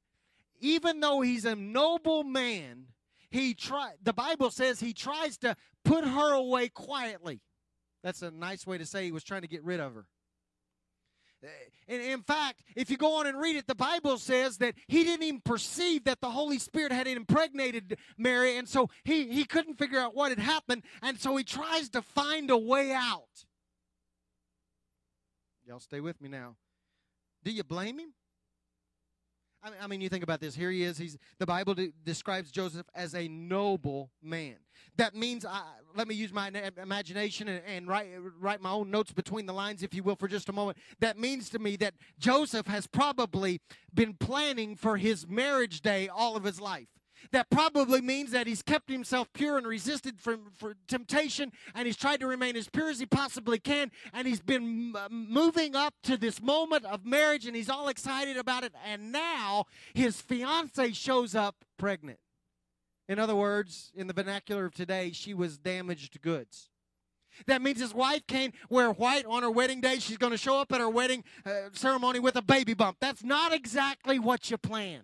even 0.60 1.00
though 1.00 1.22
he's 1.22 1.46
a 1.46 1.55
noble 1.55 2.24
man, 2.24 2.88
he 3.29 3.53
try 3.53 3.91
the 4.01 4.13
Bible 4.13 4.51
says 4.51 4.79
he 4.79 4.93
tries 4.93 5.38
to 5.38 5.55
put 5.84 6.05
her 6.05 6.34
away 6.34 6.70
quietly. 6.70 7.41
That's 8.03 8.22
a 8.22 8.31
nice 8.31 8.67
way 8.67 8.77
to 8.77 8.86
say 8.86 9.05
he 9.05 9.12
was 9.12 9.24
trying 9.24 9.41
to 9.41 9.48
get 9.48 9.63
rid 9.63 9.79
of 9.79 9.95
her. 9.95 10.05
Uh, 11.43 11.48
and 11.88 12.01
in 12.01 12.22
fact, 12.22 12.62
if 12.75 12.89
you 12.89 12.98
go 12.98 13.17
on 13.19 13.27
and 13.27 13.39
read 13.39 13.55
it, 13.55 13.67
the 13.67 13.75
Bible 13.75 14.17
says 14.17 14.57
that 14.57 14.75
he 14.88 15.03
didn't 15.03 15.24
even 15.24 15.41
perceive 15.41 16.05
that 16.05 16.22
the 16.22 16.29
Holy 16.29 16.57
Spirit 16.57 16.91
had 16.91 17.07
impregnated 17.07 17.98
Mary, 18.17 18.57
and 18.57 18.67
so 18.67 18.89
he, 19.03 19.27
he 19.27 19.43
couldn't 19.43 19.75
figure 19.75 20.00
out 20.00 20.15
what 20.15 20.29
had 20.29 20.39
happened, 20.39 20.83
and 21.01 21.19
so 21.19 21.36
he 21.36 21.43
tries 21.43 21.89
to 21.89 22.01
find 22.01 22.50
a 22.50 22.57
way 22.57 22.93
out. 22.93 23.45
Y'all 25.65 25.79
stay 25.79 26.00
with 26.00 26.22
me 26.22 26.29
now. 26.29 26.55
Do 27.43 27.51
you 27.51 27.63
blame 27.63 28.00
him? 28.00 28.13
I 29.63 29.70
mean, 29.70 29.79
I 29.82 29.88
mean, 29.88 30.01
you 30.01 30.10
think 30.10 30.24
about 30.24 30.41
this. 30.41 30.55
Here 30.55 30.72
he 30.72 30.84
is. 30.84 30.98
He's 30.98 31.17
the 31.39 31.46
Bible 31.46 31.74
de- 31.74 31.93
describes 32.03 32.51
Joseph 32.51 32.86
as 32.93 33.15
a 33.15 33.29
noble 33.29 34.12
man. 34.22 34.55
That 34.98 35.15
means, 35.15 35.46
I, 35.46 35.63
let 35.96 36.08
me 36.08 36.15
use 36.15 36.34
my 36.34 36.51
imagination 36.82 37.48
and, 37.48 37.62
and 37.65 37.88
write 37.88 38.10
write 38.39 38.62
my 38.62 38.72
own 38.72 38.91
notes 38.91 39.13
between 39.13 39.46
the 39.46 39.53
lines, 39.53 39.82
if 39.82 39.93
you 39.93 40.03
will, 40.03 40.17
for 40.17 40.27
just 40.27 40.50
a 40.50 40.53
moment. 40.53 40.77
That 41.00 41.17
means 41.17 41.50
to 41.51 41.60
me 41.60 41.77
that 41.77 41.93
Joseph 42.20 42.67
has 42.67 42.88
probably 42.88 43.62
been 43.93 44.15
planning 44.15 44.75
for 44.75 44.98
his 44.98 45.27
marriage 45.27 45.82
day 45.82 46.10
all 46.10 46.36
of 46.36 46.43
his 46.43 46.60
life 46.60 46.88
that 47.32 47.50
probably 47.50 48.01
means 48.01 48.32
that 48.32 48.48
he's 48.48 48.62
kept 48.62 48.89
himself 48.89 49.27
pure 49.34 49.58
and 49.58 49.68
resisted 49.68 50.20
from 50.20 50.51
for 50.56 50.75
temptation 50.88 51.51
and 51.75 51.86
he's 51.86 51.98
tried 51.98 52.20
to 52.20 52.27
remain 52.27 52.56
as 52.56 52.70
pure 52.70 52.89
as 52.89 53.00
he 53.00 53.06
possibly 53.06 53.60
can 53.60 53.92
and 54.13 54.27
he's 54.27 54.42
been 54.42 54.94
moving 55.10 55.75
up 55.75 55.94
to 56.03 56.18
this 56.18 56.42
moment 56.42 56.86
of 56.86 57.06
marriage 57.06 57.46
and 57.46 57.56
he's 57.56 57.70
all 57.70 57.88
excited 57.88 58.38
about 58.38 58.63
it 58.63 58.74
and 58.86 59.12
now 59.12 59.65
his 59.94 60.22
fiance 60.22 60.92
shows 60.92 61.36
up 61.36 61.56
pregnant 61.77 62.20
in 63.08 63.20
other 63.20 63.36
words 63.36 63.92
in 63.96 64.08
the 64.08 64.13
vernacular 64.13 64.65
of 64.65 64.74
today 64.74 65.12
she 65.12 65.34
was 65.34 65.58
damaged 65.58 66.22
goods 66.22 66.70
that 67.48 67.62
means 67.62 67.80
his 67.80 67.94
wife 67.94 68.25
can't 68.27 68.53
wear 68.70 68.92
white 68.92 69.25
on 69.25 69.44
her 69.44 69.50
wedding 69.50 69.82
day. 69.82 70.00
She's 70.00 70.18
going 70.18 70.32
to 70.32 70.38
show 70.38 70.60
up 70.60 70.72
at 70.72 70.80
her 70.80 70.89
wedding 70.89 71.24
uh, 71.46 71.70
ceremony 71.74 72.20
with 72.20 72.36
a 72.36 72.42
baby 72.42 72.74
bump. 72.74 72.98
That's 73.00 73.24
not 73.24 73.53
exactly 73.53 74.20
what 74.20 74.51
you 74.51 74.58
planned. 74.58 75.03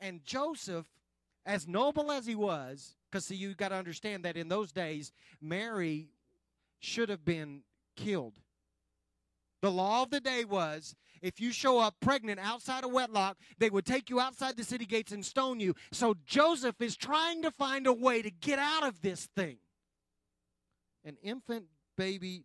And 0.00 0.24
Joseph, 0.24 0.86
as 1.44 1.68
noble 1.68 2.10
as 2.10 2.26
he 2.26 2.34
was, 2.34 2.96
because 3.10 3.26
see, 3.26 3.34
you 3.34 3.54
got 3.54 3.68
to 3.68 3.74
understand 3.74 4.24
that 4.24 4.36
in 4.36 4.48
those 4.48 4.72
days, 4.72 5.12
Mary 5.40 6.08
should 6.78 7.08
have 7.08 7.24
been 7.24 7.62
killed. 7.96 8.38
The 9.62 9.70
law 9.70 10.02
of 10.02 10.10
the 10.10 10.20
day 10.20 10.44
was 10.44 10.94
if 11.20 11.38
you 11.38 11.52
show 11.52 11.78
up 11.78 11.96
pregnant 12.00 12.40
outside 12.40 12.82
of 12.82 12.92
wedlock, 12.92 13.36
they 13.58 13.68
would 13.68 13.84
take 13.84 14.08
you 14.08 14.18
outside 14.18 14.56
the 14.56 14.64
city 14.64 14.86
gates 14.86 15.12
and 15.12 15.24
stone 15.24 15.60
you. 15.60 15.74
So 15.92 16.16
Joseph 16.24 16.80
is 16.80 16.96
trying 16.96 17.42
to 17.42 17.50
find 17.50 17.86
a 17.86 17.92
way 17.92 18.22
to 18.22 18.30
get 18.30 18.58
out 18.58 18.84
of 18.84 19.02
this 19.02 19.28
thing. 19.36 19.58
An 21.04 21.16
infant 21.22 21.66
baby 21.96 22.44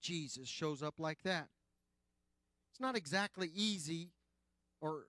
Jesus 0.00 0.48
shows 0.48 0.82
up 0.82 0.94
like 0.98 1.22
that. 1.24 1.48
It's 2.72 2.80
not 2.80 2.96
exactly 2.96 3.50
easy 3.54 4.10
or 4.80 5.04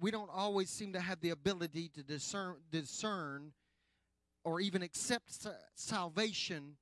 we 0.00 0.10
don't 0.10 0.30
always 0.32 0.70
seem 0.70 0.92
to 0.94 1.00
have 1.00 1.20
the 1.20 1.30
ability 1.30 1.90
to 1.94 2.02
discern, 2.02 2.56
discern 2.70 3.52
or 4.44 4.60
even 4.60 4.82
accept 4.82 5.46
salvation 5.74 6.76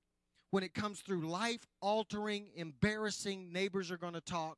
when 0.50 0.62
it 0.62 0.72
comes 0.72 1.00
through 1.00 1.28
life 1.28 1.66
altering, 1.82 2.48
embarrassing, 2.54 3.52
neighbors 3.52 3.90
are 3.90 3.98
going 3.98 4.14
to 4.14 4.20
talk 4.20 4.56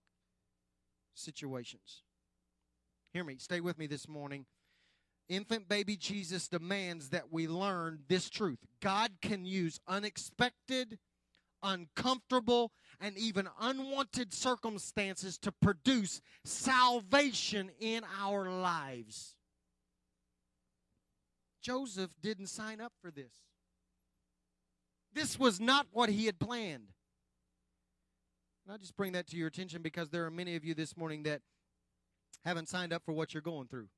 situations. 1.14 2.02
Hear 3.12 3.24
me, 3.24 3.36
stay 3.38 3.60
with 3.60 3.78
me 3.78 3.86
this 3.86 4.06
morning. 4.08 4.46
Infant 5.28 5.68
baby 5.68 5.96
Jesus 5.96 6.48
demands 6.48 7.10
that 7.10 7.32
we 7.32 7.46
learn 7.48 8.00
this 8.08 8.28
truth 8.28 8.58
God 8.80 9.12
can 9.22 9.44
use 9.44 9.80
unexpected, 9.88 10.98
uncomfortable, 11.62 12.72
and 13.00 13.16
even 13.16 13.48
unwanted 13.60 14.32
circumstances 14.32 15.38
to 15.38 15.52
produce 15.52 16.20
salvation 16.44 17.70
in 17.80 18.04
our 18.20 18.50
lives. 18.50 19.34
Joseph 21.62 22.10
didn't 22.22 22.48
sign 22.48 22.80
up 22.80 22.92
for 23.02 23.10
this. 23.10 23.32
This 25.12 25.38
was 25.38 25.60
not 25.60 25.86
what 25.92 26.08
he 26.08 26.26
had 26.26 26.38
planned. 26.38 26.88
And 28.64 28.74
I 28.74 28.76
just 28.76 28.96
bring 28.96 29.12
that 29.12 29.26
to 29.28 29.36
your 29.36 29.48
attention 29.48 29.82
because 29.82 30.10
there 30.10 30.24
are 30.26 30.30
many 30.30 30.56
of 30.56 30.64
you 30.64 30.74
this 30.74 30.96
morning 30.96 31.24
that 31.24 31.40
haven't 32.44 32.68
signed 32.68 32.92
up 32.92 33.02
for 33.04 33.12
what 33.12 33.34
you're 33.34 33.42
going 33.42 33.66
through 33.66 33.88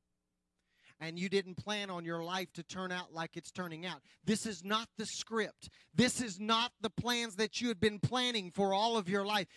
and 1.03 1.19
you 1.19 1.29
didn't 1.29 1.57
plan 1.57 1.91
on 1.91 2.05
your 2.05 2.23
life 2.23 2.53
to 2.53 2.63
turn 2.63 2.93
out 2.93 3.13
like 3.13 3.37
it's 3.37 3.51
turning 3.51 3.85
out. 3.85 4.01
This 4.25 4.47
is 4.47 4.65
not 4.65 4.89
the 4.97 5.05
script. 5.05 5.69
This 5.95 6.23
is 6.23 6.39
not 6.39 6.71
the 6.81 6.91
plans 6.91 7.35
that 7.37 7.61
you 7.61 7.67
had 7.69 7.81
been 7.81 7.99
planning 7.99 8.53
for 8.53 8.73
all 8.73 8.97
of 8.97 9.09
your 9.09 9.27
life 9.27 9.49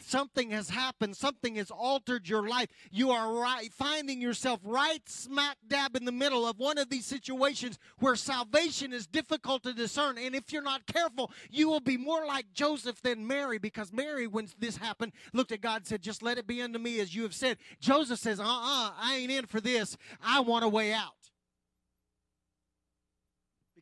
something 0.00 0.50
has 0.50 0.70
happened, 0.70 1.16
something 1.16 1.56
has 1.56 1.70
altered 1.70 2.28
your 2.28 2.48
life. 2.48 2.68
You 2.90 3.10
are 3.10 3.32
right, 3.34 3.72
finding 3.72 4.20
yourself 4.20 4.60
right 4.64 5.06
smack 5.08 5.56
dab 5.66 5.96
in 5.96 6.04
the 6.04 6.12
middle 6.12 6.46
of 6.46 6.58
one 6.58 6.78
of 6.78 6.90
these 6.90 7.06
situations 7.06 7.78
where 7.98 8.16
salvation 8.16 8.92
is 8.92 9.06
difficult 9.06 9.62
to 9.64 9.72
discern. 9.72 10.18
And 10.18 10.34
if 10.34 10.52
you're 10.52 10.62
not 10.62 10.86
careful, 10.86 11.32
you 11.50 11.68
will 11.68 11.80
be 11.80 11.96
more 11.96 12.26
like 12.26 12.52
Joseph 12.54 13.00
than 13.02 13.26
Mary 13.26 13.58
because 13.58 13.92
Mary, 13.92 14.26
when 14.26 14.48
this 14.58 14.76
happened, 14.76 15.12
looked 15.32 15.52
at 15.52 15.60
God 15.60 15.76
and 15.76 15.86
said, 15.86 16.02
Just 16.02 16.22
let 16.22 16.38
it 16.38 16.46
be 16.46 16.62
unto 16.62 16.78
me 16.78 17.00
as 17.00 17.14
you 17.14 17.22
have 17.22 17.34
said. 17.34 17.58
Joseph 17.80 18.18
says, 18.18 18.40
Uh 18.40 18.44
uh 18.44 18.90
I 19.00 19.16
ain't 19.16 19.30
in 19.30 19.46
for 19.46 19.60
this. 19.60 19.96
I 20.22 20.40
want 20.40 20.64
a 20.64 20.68
way 20.68 20.92
out. 20.92 21.12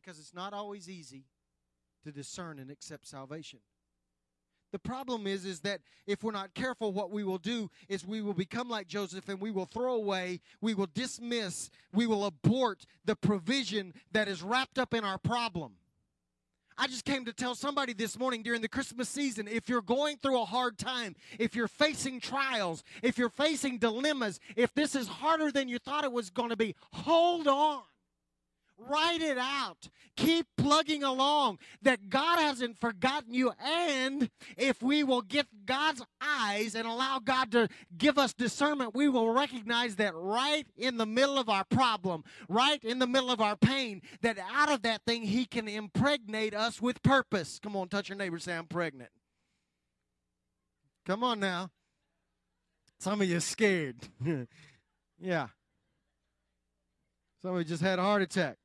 because 0.07 0.19
it's 0.19 0.33
not 0.33 0.53
always 0.53 0.89
easy 0.89 1.25
to 2.01 2.13
discern 2.13 2.59
and 2.59 2.71
accept 2.71 3.05
salvation. 3.05 3.59
The 4.71 4.79
problem 4.79 5.27
is 5.27 5.45
is 5.45 5.61
that 5.61 5.79
if 6.05 6.23
we're 6.23 6.31
not 6.31 6.53
careful 6.53 6.91
what 6.91 7.11
we 7.11 7.23
will 7.23 7.37
do 7.37 7.69
is 7.87 8.05
we 8.05 8.21
will 8.21 8.33
become 8.33 8.69
like 8.69 8.87
Joseph 8.87 9.29
and 9.29 9.39
we 9.39 9.51
will 9.51 9.65
throw 9.65 9.95
away, 9.95 10.41
we 10.61 10.73
will 10.73 10.89
dismiss, 10.93 11.69
we 11.93 12.05
will 12.05 12.25
abort 12.25 12.85
the 13.05 13.15
provision 13.15 13.93
that 14.11 14.27
is 14.27 14.43
wrapped 14.43 14.77
up 14.77 14.93
in 14.93 15.03
our 15.03 15.17
problem. 15.17 15.73
I 16.79 16.85
just 16.85 17.05
came 17.05 17.25
to 17.25 17.33
tell 17.33 17.55
somebody 17.55 17.93
this 17.93 18.19
morning 18.19 18.43
during 18.43 18.61
the 18.61 18.67
Christmas 18.67 19.09
season 19.09 19.47
if 19.47 19.67
you're 19.67 19.81
going 19.81 20.17
through 20.17 20.39
a 20.39 20.45
hard 20.45 20.77
time, 20.77 21.15
if 21.39 21.55
you're 21.55 21.67
facing 21.67 22.19
trials, 22.19 22.83
if 23.01 23.17
you're 23.17 23.29
facing 23.29 23.79
dilemmas, 23.79 24.39
if 24.55 24.75
this 24.75 24.93
is 24.93 25.07
harder 25.07 25.51
than 25.51 25.67
you 25.67 25.79
thought 25.79 26.03
it 26.03 26.11
was 26.11 26.29
going 26.29 26.49
to 26.49 26.57
be, 26.57 26.75
hold 26.91 27.47
on. 27.47 27.81
Write 28.77 29.21
it 29.21 29.37
out. 29.37 29.89
Keep 30.15 30.47
plugging 30.57 31.03
along 31.03 31.59
that 31.81 32.09
God 32.09 32.39
hasn't 32.39 32.79
forgotten 32.79 33.33
you. 33.33 33.51
And 33.59 34.29
if 34.55 34.81
we 34.81 35.03
will 35.03 35.21
get 35.21 35.47
God's 35.65 36.03
eyes 36.21 36.75
and 36.75 36.87
allow 36.87 37.19
God 37.19 37.51
to 37.51 37.69
give 37.97 38.17
us 38.17 38.33
discernment, 38.33 38.95
we 38.95 39.09
will 39.09 39.31
recognize 39.31 39.95
that 39.97 40.13
right 40.15 40.67
in 40.75 40.97
the 40.97 41.05
middle 41.05 41.37
of 41.37 41.49
our 41.49 41.63
problem, 41.65 42.23
right 42.49 42.83
in 42.83 42.99
the 42.99 43.07
middle 43.07 43.31
of 43.31 43.41
our 43.41 43.55
pain, 43.55 44.01
that 44.21 44.37
out 44.51 44.71
of 44.71 44.83
that 44.83 45.01
thing, 45.05 45.23
He 45.23 45.45
can 45.45 45.67
impregnate 45.67 46.53
us 46.53 46.81
with 46.81 47.01
purpose. 47.01 47.59
Come 47.61 47.75
on, 47.75 47.89
touch 47.89 48.09
your 48.09 48.17
neighbor, 48.17 48.39
say, 48.39 48.55
I'm 48.55 48.67
pregnant. 48.67 49.09
Come 51.05 51.23
on 51.23 51.39
now. 51.39 51.71
Some 52.99 53.21
of 53.21 53.29
you 53.29 53.39
scared. 53.39 53.95
yeah. 55.19 55.47
Somebody 57.41 57.65
just 57.65 57.83
had 57.83 57.99
a 57.99 58.01
heart 58.01 58.23
attack. 58.23 58.57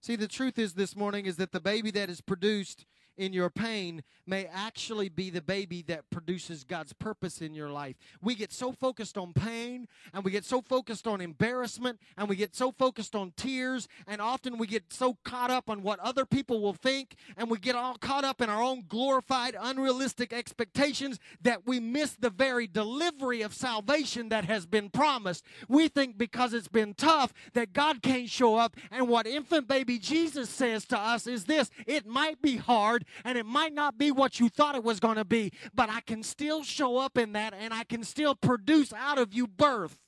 See, 0.00 0.16
the 0.16 0.28
truth 0.28 0.58
is 0.58 0.74
this 0.74 0.96
morning 0.96 1.26
is 1.26 1.36
that 1.36 1.52
the 1.52 1.60
baby 1.60 1.90
that 1.90 2.08
is 2.08 2.22
produced 2.22 2.86
in 3.20 3.34
your 3.34 3.50
pain 3.50 4.02
may 4.26 4.46
actually 4.46 5.10
be 5.10 5.28
the 5.28 5.42
baby 5.42 5.82
that 5.82 6.08
produces 6.08 6.64
God's 6.64 6.94
purpose 6.94 7.42
in 7.42 7.52
your 7.52 7.68
life. 7.68 7.96
We 8.22 8.34
get 8.34 8.50
so 8.50 8.72
focused 8.72 9.18
on 9.18 9.34
pain 9.34 9.88
and 10.14 10.24
we 10.24 10.30
get 10.30 10.46
so 10.46 10.62
focused 10.62 11.06
on 11.06 11.20
embarrassment 11.20 12.00
and 12.16 12.30
we 12.30 12.36
get 12.36 12.56
so 12.56 12.72
focused 12.72 13.14
on 13.14 13.34
tears 13.36 13.88
and 14.06 14.22
often 14.22 14.56
we 14.56 14.66
get 14.66 14.90
so 14.90 15.18
caught 15.22 15.50
up 15.50 15.68
on 15.68 15.82
what 15.82 15.98
other 16.00 16.24
people 16.24 16.62
will 16.62 16.72
think 16.72 17.14
and 17.36 17.50
we 17.50 17.58
get 17.58 17.76
all 17.76 17.96
caught 17.96 18.24
up 18.24 18.40
in 18.40 18.48
our 18.48 18.62
own 18.62 18.84
glorified 18.88 19.54
unrealistic 19.60 20.32
expectations 20.32 21.18
that 21.42 21.66
we 21.66 21.78
miss 21.78 22.12
the 22.12 22.30
very 22.30 22.66
delivery 22.66 23.42
of 23.42 23.52
salvation 23.52 24.30
that 24.30 24.46
has 24.46 24.64
been 24.64 24.88
promised. 24.88 25.44
We 25.68 25.88
think 25.88 26.16
because 26.16 26.54
it's 26.54 26.68
been 26.68 26.94
tough 26.94 27.34
that 27.52 27.74
God 27.74 28.00
can't 28.00 28.30
show 28.30 28.56
up 28.56 28.76
and 28.90 29.08
what 29.08 29.26
infant 29.26 29.68
baby 29.68 29.98
Jesus 29.98 30.48
says 30.48 30.86
to 30.86 30.98
us 30.98 31.26
is 31.26 31.44
this, 31.44 31.70
it 31.86 32.06
might 32.06 32.40
be 32.40 32.56
hard 32.56 33.04
and 33.24 33.36
it 33.36 33.46
might 33.46 33.72
not 33.72 33.98
be 33.98 34.10
what 34.10 34.40
you 34.40 34.48
thought 34.48 34.74
it 34.74 34.84
was 34.84 35.00
going 35.00 35.16
to 35.16 35.24
be, 35.24 35.52
but 35.74 35.90
I 35.90 36.00
can 36.00 36.22
still 36.22 36.62
show 36.62 36.98
up 36.98 37.18
in 37.18 37.32
that 37.32 37.54
and 37.54 37.72
I 37.72 37.84
can 37.84 38.04
still 38.04 38.34
produce 38.34 38.92
out 38.92 39.18
of 39.18 39.32
you 39.32 39.46
birth. 39.46 39.98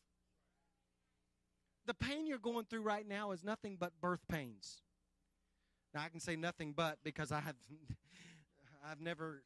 The 1.87 1.95
pain 1.95 2.27
you're 2.27 2.39
going 2.39 2.65
through 2.67 2.83
right 2.83 3.07
now 3.07 3.33
is 3.33 3.43
nothing 3.43 3.77
but 3.79 3.93
birth 4.01 4.21
pains. 4.29 4.83
Now 5.95 6.03
I 6.03 6.09
can 6.09 6.21
say 6.21 6.37
nothing 6.37 6.73
but 6.77 6.99
because 7.05 7.33
I 7.33 7.41
have 7.41 7.57
I've 8.91 9.01
never 9.01 9.43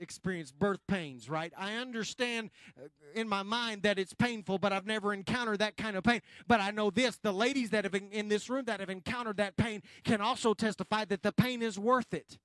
experienced 0.00 0.58
birth 0.58 0.80
pains, 0.86 1.28
right? 1.28 1.52
I 1.56 1.74
understand 1.74 2.50
uh, 2.76 2.88
in 3.14 3.28
my 3.28 3.42
mind 3.42 3.82
that 3.82 3.98
it's 3.98 4.14
painful, 4.14 4.58
but 4.58 4.72
I've 4.72 4.86
never 4.86 5.12
encountered 5.12 5.58
that 5.58 5.76
kind 5.76 5.96
of 5.96 6.04
pain. 6.04 6.20
But 6.46 6.60
I 6.60 6.70
know 6.70 6.90
this 6.90 7.18
the 7.22 7.32
ladies 7.32 7.70
that 7.70 7.84
have 7.84 7.92
been 7.92 8.10
in 8.10 8.28
this 8.28 8.48
room 8.48 8.64
that 8.66 8.80
have 8.80 8.90
encountered 8.90 9.36
that 9.38 9.56
pain 9.56 9.82
can 10.04 10.20
also 10.20 10.54
testify 10.54 11.04
that 11.06 11.22
the 11.22 11.32
pain 11.32 11.62
is 11.62 11.78
worth 11.78 12.14
it. 12.14 12.38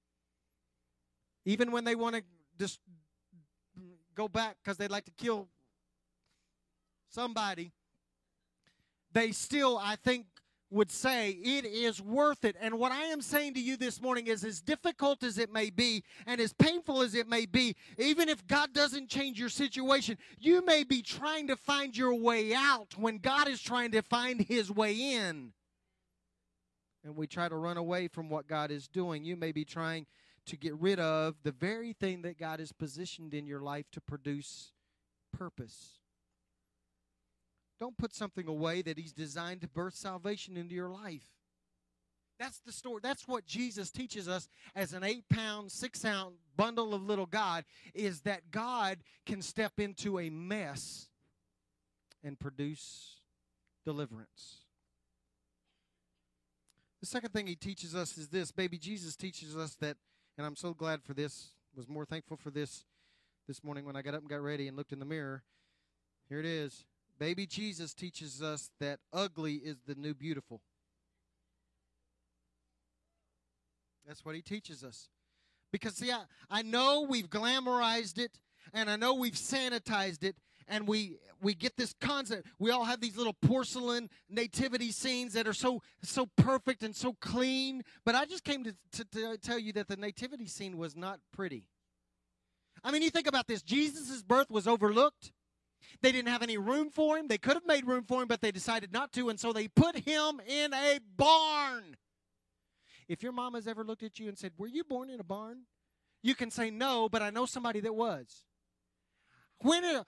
Even 1.45 1.71
when 1.71 1.83
they 1.83 1.95
want 1.95 2.15
to 2.15 2.23
just 2.57 2.79
go 4.15 4.27
back 4.27 4.57
because 4.63 4.77
they'd 4.77 4.91
like 4.91 5.05
to 5.05 5.11
kill 5.11 5.47
somebody, 7.09 7.71
they 9.11 9.31
still, 9.31 9.77
I 9.77 9.95
think, 9.95 10.25
would 10.73 10.89
say 10.89 11.29
it 11.29 11.65
is 11.65 12.01
worth 12.01 12.43
it. 12.43 12.55
And 12.59 12.79
what 12.79 12.91
I 12.91 13.03
am 13.05 13.21
saying 13.21 13.53
to 13.53 13.61
you 13.61 13.77
this 13.77 14.01
morning 14.01 14.25
is 14.25 14.43
as 14.43 14.59
difficult 14.59 15.21
as 15.23 15.37
it 15.37 15.53
may 15.53 15.69
be 15.69 16.03
and 16.25 16.41
as 16.41 16.51
painful 16.51 17.03
as 17.03 17.13
it 17.13 17.29
may 17.29 17.45
be, 17.45 17.75
even 17.99 18.27
if 18.27 18.45
God 18.47 18.73
doesn't 18.73 19.07
change 19.07 19.39
your 19.39 19.49
situation, 19.49 20.17
you 20.39 20.65
may 20.65 20.83
be 20.83 21.03
trying 21.03 21.47
to 21.47 21.55
find 21.55 21.95
your 21.95 22.15
way 22.15 22.55
out 22.55 22.97
when 22.97 23.19
God 23.19 23.47
is 23.47 23.61
trying 23.61 23.91
to 23.91 24.01
find 24.01 24.41
his 24.41 24.71
way 24.71 25.13
in. 25.13 25.53
And 27.03 27.15
we 27.15 27.27
try 27.27 27.47
to 27.47 27.55
run 27.55 27.77
away 27.77 28.07
from 28.07 28.29
what 28.29 28.47
God 28.47 28.71
is 28.71 28.87
doing. 28.87 29.23
You 29.23 29.35
may 29.35 29.51
be 29.51 29.65
trying 29.65 30.07
to 30.45 30.57
get 30.57 30.75
rid 30.75 30.99
of 30.99 31.35
the 31.43 31.51
very 31.51 31.93
thing 31.93 32.21
that 32.23 32.37
God 32.37 32.59
has 32.59 32.71
positioned 32.71 33.33
in 33.33 33.45
your 33.47 33.61
life 33.61 33.85
to 33.91 34.01
produce 34.01 34.71
purpose. 35.31 35.99
Don't 37.79 37.97
put 37.97 38.13
something 38.13 38.47
away 38.47 38.81
that 38.81 38.97
He's 38.97 39.13
designed 39.13 39.61
to 39.61 39.67
birth 39.67 39.95
salvation 39.95 40.57
into 40.57 40.75
your 40.75 40.89
life. 40.89 41.25
That's 42.39 42.59
the 42.59 42.71
story. 42.71 42.99
That's 43.01 43.27
what 43.27 43.45
Jesus 43.45 43.91
teaches 43.91 44.27
us 44.27 44.49
as 44.75 44.93
an 44.93 45.03
eight 45.03 45.29
pound, 45.29 45.71
six 45.71 46.03
ounce 46.03 46.35
bundle 46.55 46.93
of 46.93 47.03
little 47.03 47.25
God 47.25 47.63
is 47.93 48.21
that 48.21 48.51
God 48.51 48.99
can 49.25 49.41
step 49.41 49.79
into 49.79 50.19
a 50.19 50.29
mess 50.29 51.07
and 52.23 52.39
produce 52.39 53.21
deliverance. 53.85 54.63
The 57.01 57.07
second 57.07 57.33
thing 57.33 57.47
he 57.47 57.55
teaches 57.55 57.95
us 57.95 58.17
is 58.17 58.29
this 58.29 58.51
baby 58.51 58.77
Jesus 58.77 59.15
teaches 59.15 59.57
us 59.57 59.75
that 59.81 59.97
and 60.37 60.45
I'm 60.45 60.55
so 60.55 60.73
glad 60.73 61.03
for 61.03 61.13
this. 61.13 61.49
Was 61.75 61.89
more 61.89 62.05
thankful 62.05 62.37
for 62.37 62.51
this 62.51 62.85
this 63.47 63.63
morning 63.63 63.83
when 63.83 63.95
I 63.95 64.03
got 64.03 64.13
up 64.13 64.21
and 64.21 64.29
got 64.29 64.41
ready 64.41 64.67
and 64.67 64.77
looked 64.77 64.91
in 64.91 64.99
the 64.99 65.05
mirror. 65.05 65.41
Here 66.29 66.39
it 66.39 66.45
is. 66.45 66.85
Baby 67.17 67.47
Jesus 67.47 67.93
teaches 67.93 68.43
us 68.43 68.69
that 68.79 68.99
ugly 69.11 69.55
is 69.55 69.77
the 69.87 69.95
new 69.95 70.13
beautiful. 70.13 70.61
That's 74.05 74.23
what 74.23 74.35
he 74.35 74.41
teaches 74.41 74.83
us. 74.83 75.09
Because, 75.71 75.95
see, 75.95 76.11
I, 76.11 76.23
I 76.49 76.61
know 76.61 77.07
we've 77.09 77.29
glamorized 77.29 78.19
it 78.19 78.39
and 78.73 78.89
I 78.89 78.95
know 78.95 79.15
we've 79.15 79.33
sanitized 79.33 80.23
it 80.23 80.35
and 80.67 80.87
we 80.87 81.17
we 81.41 81.53
get 81.53 81.75
this 81.77 81.93
concept. 81.99 82.47
We 82.59 82.71
all 82.71 82.85
have 82.85 83.01
these 83.01 83.17
little 83.17 83.33
porcelain 83.33 84.09
nativity 84.29 84.91
scenes 84.91 85.33
that 85.33 85.47
are 85.47 85.53
so 85.53 85.81
so 86.01 86.27
perfect 86.37 86.83
and 86.83 86.95
so 86.95 87.13
clean. 87.19 87.83
But 88.05 88.15
i 88.15 88.25
just 88.25 88.43
came 88.43 88.63
to, 88.63 88.75
to, 88.93 89.05
to 89.05 89.37
tell 89.37 89.59
you 89.59 89.73
that 89.73 89.87
the 89.87 89.97
nativity 89.97 90.47
scene 90.47 90.77
was 90.77 90.95
not 90.95 91.19
pretty. 91.31 91.67
I 92.83 92.91
mean 92.91 93.01
you 93.01 93.09
think 93.09 93.27
about 93.27 93.47
this. 93.47 93.61
Jesus' 93.61 94.21
birth 94.23 94.49
was 94.49 94.67
overlooked. 94.67 95.31
They 96.01 96.11
didn't 96.11 96.29
have 96.29 96.41
any 96.41 96.57
room 96.57 96.89
for 96.89 97.17
him. 97.17 97.27
They 97.27 97.37
could 97.37 97.53
have 97.53 97.67
made 97.67 97.85
room 97.85 98.03
for 98.03 98.21
him 98.21 98.27
but 98.27 98.41
they 98.41 98.51
decided 98.51 98.91
not 98.91 99.11
to 99.13 99.29
and 99.29 99.39
so 99.39 99.53
they 99.53 99.67
put 99.67 99.97
him 99.97 100.41
in 100.47 100.73
a 100.73 100.99
barn. 101.17 101.97
If 103.07 103.21
your 103.21 103.33
mom 103.33 103.53
has 103.55 103.67
ever 103.67 103.83
looked 103.83 104.03
at 104.03 104.19
you 104.19 104.29
and 104.29 104.37
said 104.37 104.53
were 104.57 104.67
you 104.67 104.83
born 104.83 105.09
in 105.09 105.19
a 105.19 105.25
barn? 105.25 105.63
You 106.21 106.35
can 106.35 106.51
say 106.51 106.69
no 106.69 107.09
but 107.09 107.21
i 107.21 107.29
know 107.29 107.45
somebody 107.45 107.81
that 107.81 107.95
was. 107.95 108.45
When 109.59 110.03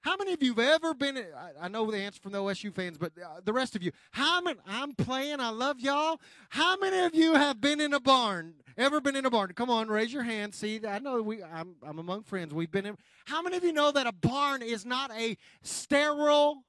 how 0.00 0.16
many 0.16 0.32
of 0.32 0.42
you 0.42 0.54
have 0.54 0.82
ever 0.82 0.94
been? 0.94 1.16
I, 1.16 1.66
I 1.66 1.68
know 1.68 1.90
the 1.90 1.98
answer 1.98 2.20
from 2.20 2.32
the 2.32 2.38
OSU 2.38 2.74
fans, 2.74 2.98
but 2.98 3.12
uh, 3.18 3.40
the 3.44 3.52
rest 3.52 3.76
of 3.76 3.82
you, 3.82 3.92
how 4.10 4.40
many? 4.40 4.58
I'm 4.66 4.94
playing. 4.94 5.40
I 5.40 5.50
love 5.50 5.80
y'all. 5.80 6.20
How 6.50 6.76
many 6.76 6.98
of 7.00 7.14
you 7.14 7.34
have 7.34 7.60
been 7.60 7.80
in 7.80 7.94
a 7.94 8.00
barn? 8.00 8.54
Ever 8.76 9.00
been 9.00 9.16
in 9.16 9.26
a 9.26 9.30
barn? 9.30 9.52
Come 9.54 9.70
on, 9.70 9.88
raise 9.88 10.12
your 10.12 10.22
hand. 10.22 10.54
See, 10.54 10.80
I 10.86 10.98
know 10.98 11.22
we. 11.22 11.42
I'm, 11.42 11.76
I'm 11.82 11.98
among 11.98 12.24
friends. 12.24 12.52
We've 12.52 12.70
been 12.70 12.86
in. 12.86 12.96
How 13.26 13.42
many 13.42 13.56
of 13.56 13.64
you 13.64 13.72
know 13.72 13.90
that 13.92 14.06
a 14.06 14.12
barn 14.12 14.62
is 14.62 14.84
not 14.84 15.10
a 15.12 15.36
sterile, 15.62 16.64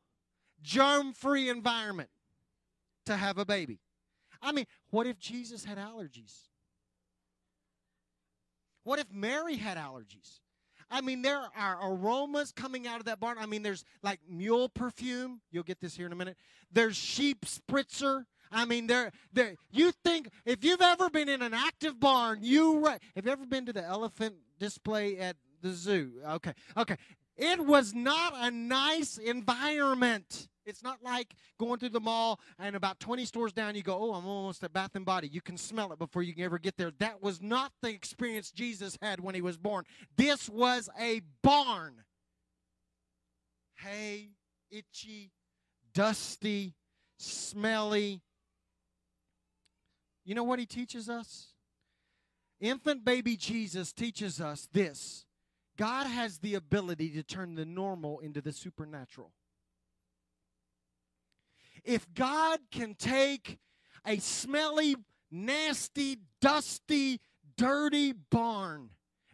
germ-free 0.62 1.50
environment 1.50 2.10
to 3.06 3.15
have 3.15 3.38
a 3.38 3.45
baby? 3.45 3.80
I 4.41 4.52
mean, 4.52 4.65
what 4.89 5.08
if 5.08 5.19
Jesus 5.19 5.65
had 5.65 5.78
allergies? 5.78 6.34
What 8.84 9.00
if 9.00 9.12
Mary 9.12 9.56
had 9.56 9.78
allergies? 9.78 10.39
I 10.91 11.02
mean, 11.02 11.21
there 11.21 11.41
are 11.56 11.80
aromas 11.82 12.52
coming 12.52 12.88
out 12.88 12.99
of 12.99 13.06
that 13.06 13.19
barn. 13.19 13.38
I 13.39 13.45
mean, 13.45 13.63
there's 13.63 13.84
like 14.02 14.19
mule 14.28 14.69
perfume. 14.69 15.41
You'll 15.52 15.63
get 15.63 15.80
this 15.80 15.95
here 15.95 16.06
in 16.06 16.12
a 16.12 16.15
minute. 16.15 16.38
There's 16.71 16.95
sheep 16.95 17.45
spritzer. 17.45 18.25
I 18.52 18.65
mean, 18.65 18.88
there, 18.88 19.12
there. 19.32 19.56
You 19.71 19.91
think 20.04 20.30
if 20.45 20.63
you've 20.63 20.82
ever 20.82 21.10
been 21.10 21.30
in 21.30 21.41
an 21.41 21.54
active 21.54 21.99
barn, 21.99 22.39
you 22.41 22.80
re- 22.86 22.97
have 23.15 23.25
you 23.25 23.32
ever 23.32 23.45
been 23.45 23.65
to 23.67 23.73
the 23.73 23.84
elephant 23.84 24.36
display 24.60 25.17
at 25.17 25.36
the 25.62 25.71
zoo? 25.71 26.13
Okay, 26.25 26.54
okay. 26.75 26.97
It 27.39 27.65
was 27.65 27.93
not 27.95 28.34
a 28.36 28.52
nice 28.52 29.17
environment. 29.17 30.49
It's 30.65 30.84
not 30.84 31.02
like 31.02 31.34
going 31.58 31.80
through 31.80 31.89
the 31.89 32.02
mall 32.02 32.41
and 32.60 32.75
about 32.75 32.99
20 32.99 33.23
stores 33.23 33.54
down, 33.54 33.75
you 33.75 33.82
go, 33.82 33.97
oh, 33.97 34.13
I'm 34.13 34.28
almost 34.28 34.62
at 34.65 34.73
Bath 34.73 34.91
and 34.95 35.06
Body. 35.06 35.30
You 35.30 35.39
can 35.39 35.58
smell 35.58 35.93
it 35.93 35.99
before 35.99 36.21
you 36.21 36.34
can 36.36 36.43
ever 36.43 36.60
get 36.60 36.75
there. 36.75 36.91
That 36.99 37.23
was 37.23 37.41
not 37.41 37.71
the 37.82 37.89
experience 37.89 38.52
Jesus 38.52 38.97
had 39.02 39.21
when 39.21 39.36
he 39.36 39.41
was 39.41 39.58
born. 39.58 39.86
This 40.17 40.49
was 40.49 40.89
a 40.99 41.21
barn. 41.41 42.04
Hay, 43.78 44.32
itchy, 44.69 45.32
dusty, 45.93 46.75
smelly. 47.17 48.21
You 50.25 50.36
know 50.36 50.43
what 50.43 50.60
he 50.60 50.65
teaches 50.65 51.10
us? 51.10 51.54
Infant 52.60 53.06
baby 53.06 53.38
Jesus 53.38 53.93
teaches 53.93 54.41
us 54.41 54.67
this 54.73 55.25
God 55.80 56.08
has 56.08 56.39
the 56.39 56.56
ability 56.56 57.12
to 57.12 57.24
turn 57.24 57.56
the 57.56 57.63
normal 57.63 58.20
into 58.20 58.42
the 58.42 58.52
supernatural. 58.52 59.32
If 61.86 62.06
God 62.13 62.60
can 62.70 62.96
take 62.96 63.60
a 64.06 64.18
smelly, 64.18 64.98
nasty, 65.32 66.18
dusty, 66.42 67.22
dirty 67.56 68.12
barn 68.12 68.89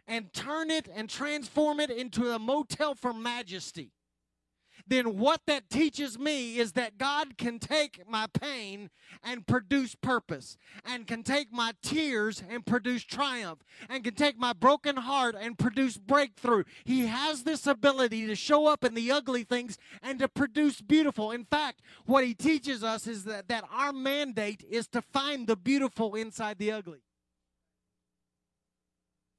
and 0.06 0.32
turn 0.32 0.70
it 0.70 0.88
and 0.94 1.10
transform 1.10 1.80
it 1.80 1.90
into 1.90 2.30
a 2.30 2.38
motel 2.38 2.94
for 2.94 3.12
majesty, 3.12 3.90
then 4.86 5.18
what 5.18 5.40
that 5.46 5.68
teaches 5.68 6.18
me 6.18 6.58
is 6.58 6.72
that 6.72 6.98
God 6.98 7.36
can 7.36 7.58
take 7.58 8.08
my 8.08 8.26
pain 8.32 8.90
and 9.22 9.46
produce 9.46 9.94
purpose, 9.94 10.56
and 10.84 11.06
can 11.06 11.22
take 11.22 11.52
my 11.52 11.72
tears 11.82 12.42
and 12.48 12.64
produce 12.64 13.02
triumph, 13.02 13.64
and 13.88 14.04
can 14.04 14.14
take 14.14 14.38
my 14.38 14.52
broken 14.52 14.96
heart 14.96 15.34
and 15.38 15.58
produce 15.58 15.96
breakthrough. 15.96 16.64
He 16.84 17.06
has 17.06 17.42
this 17.42 17.66
ability 17.66 18.26
to 18.26 18.34
show 18.34 18.66
up 18.66 18.84
in 18.84 18.94
the 18.94 19.10
ugly 19.10 19.44
things 19.44 19.78
and 20.02 20.18
to 20.20 20.28
produce 20.28 20.80
beautiful. 20.80 21.32
In 21.32 21.44
fact, 21.44 21.82
what 22.04 22.24
he 22.24 22.34
teaches 22.34 22.84
us 22.84 23.06
is 23.06 23.24
that, 23.24 23.48
that 23.48 23.64
our 23.72 23.92
mandate 23.92 24.64
is 24.68 24.86
to 24.88 25.02
find 25.02 25.46
the 25.46 25.56
beautiful 25.56 26.14
inside 26.14 26.58
the 26.58 26.72
ugly. 26.72 27.00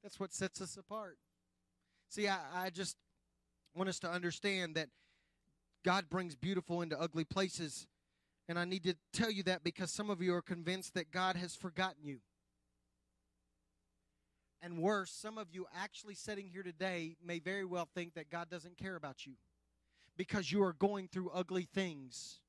That's 0.02 0.20
what 0.20 0.32
sets 0.32 0.60
us 0.60 0.76
apart. 0.76 1.18
See, 2.10 2.28
I, 2.28 2.38
I 2.54 2.70
just 2.70 2.96
want 3.74 3.88
us 3.88 3.98
to 4.00 4.10
understand 4.10 4.74
that 4.74 4.88
God 5.84 6.08
brings 6.10 6.34
beautiful 6.34 6.82
into 6.82 6.98
ugly 6.98 7.24
places. 7.24 7.86
And 8.48 8.58
I 8.58 8.64
need 8.64 8.84
to 8.84 8.94
tell 9.12 9.30
you 9.30 9.42
that 9.44 9.62
because 9.62 9.90
some 9.92 10.10
of 10.10 10.22
you 10.22 10.34
are 10.34 10.42
convinced 10.42 10.94
that 10.94 11.10
God 11.10 11.36
has 11.36 11.54
forgotten 11.54 12.04
you. 12.04 12.18
And 14.60 14.78
worse, 14.78 15.12
some 15.12 15.38
of 15.38 15.48
you 15.52 15.66
actually 15.76 16.14
sitting 16.14 16.48
here 16.48 16.62
today 16.62 17.16
may 17.24 17.38
very 17.38 17.64
well 17.64 17.88
think 17.94 18.14
that 18.14 18.30
God 18.30 18.50
doesn't 18.50 18.76
care 18.76 18.96
about 18.96 19.24
you 19.24 19.34
because 20.16 20.50
you 20.50 20.62
are 20.64 20.72
going 20.72 21.08
through 21.08 21.30
ugly 21.32 21.68
things, 21.72 22.40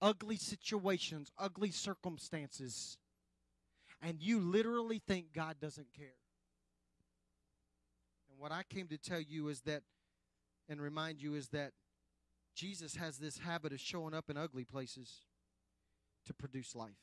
ugly 0.00 0.36
situations, 0.36 1.30
ugly 1.38 1.70
circumstances, 1.70 2.98
and 4.02 4.20
you 4.20 4.40
literally 4.40 5.00
think 5.06 5.26
God 5.32 5.56
doesn't 5.60 5.94
care. 5.96 6.16
And 8.28 8.40
what 8.40 8.50
I 8.50 8.64
came 8.64 8.88
to 8.88 8.98
tell 8.98 9.20
you 9.20 9.46
is 9.46 9.60
that 9.60 9.82
and 10.68 10.80
remind 10.80 11.20
you 11.20 11.34
is 11.34 11.48
that 11.48 11.72
Jesus 12.54 12.96
has 12.96 13.18
this 13.18 13.38
habit 13.38 13.72
of 13.72 13.80
showing 13.80 14.14
up 14.14 14.28
in 14.30 14.36
ugly 14.36 14.64
places 14.64 15.26
to 16.26 16.34
produce 16.34 16.74
life. 16.74 16.98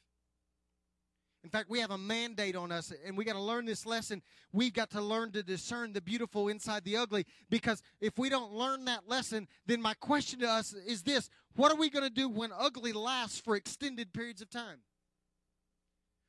In 1.43 1.49
fact, 1.49 1.69
we 1.69 1.79
have 1.79 1.91
a 1.91 1.97
mandate 1.97 2.57
on 2.57 2.71
us, 2.71 2.91
and 3.05 3.17
we 3.17 3.23
got 3.23 3.33
to 3.33 3.41
learn 3.41 3.65
this 3.65 3.85
lesson. 3.85 4.21
We've 4.51 4.73
got 4.73 4.89
to 4.91 5.01
learn 5.01 5.31
to 5.31 5.41
discern 5.41 5.93
the 5.93 6.01
beautiful 6.01 6.49
inside 6.49 6.83
the 6.83 6.97
ugly, 6.97 7.25
because 7.49 7.81
if 8.01 8.17
we 8.17 8.27
don't 8.27 8.51
learn 8.51 8.83
that 8.85 9.07
lesson, 9.07 9.47
then 9.65 9.81
my 9.81 9.93
question 9.93 10.39
to 10.39 10.49
us 10.49 10.73
is 10.73 11.03
this 11.03 11.29
What 11.55 11.71
are 11.71 11.77
we 11.77 11.89
going 11.89 12.03
to 12.03 12.13
do 12.13 12.27
when 12.27 12.51
ugly 12.57 12.91
lasts 12.91 13.39
for 13.39 13.55
extended 13.55 14.13
periods 14.13 14.41
of 14.41 14.49
time? 14.49 14.79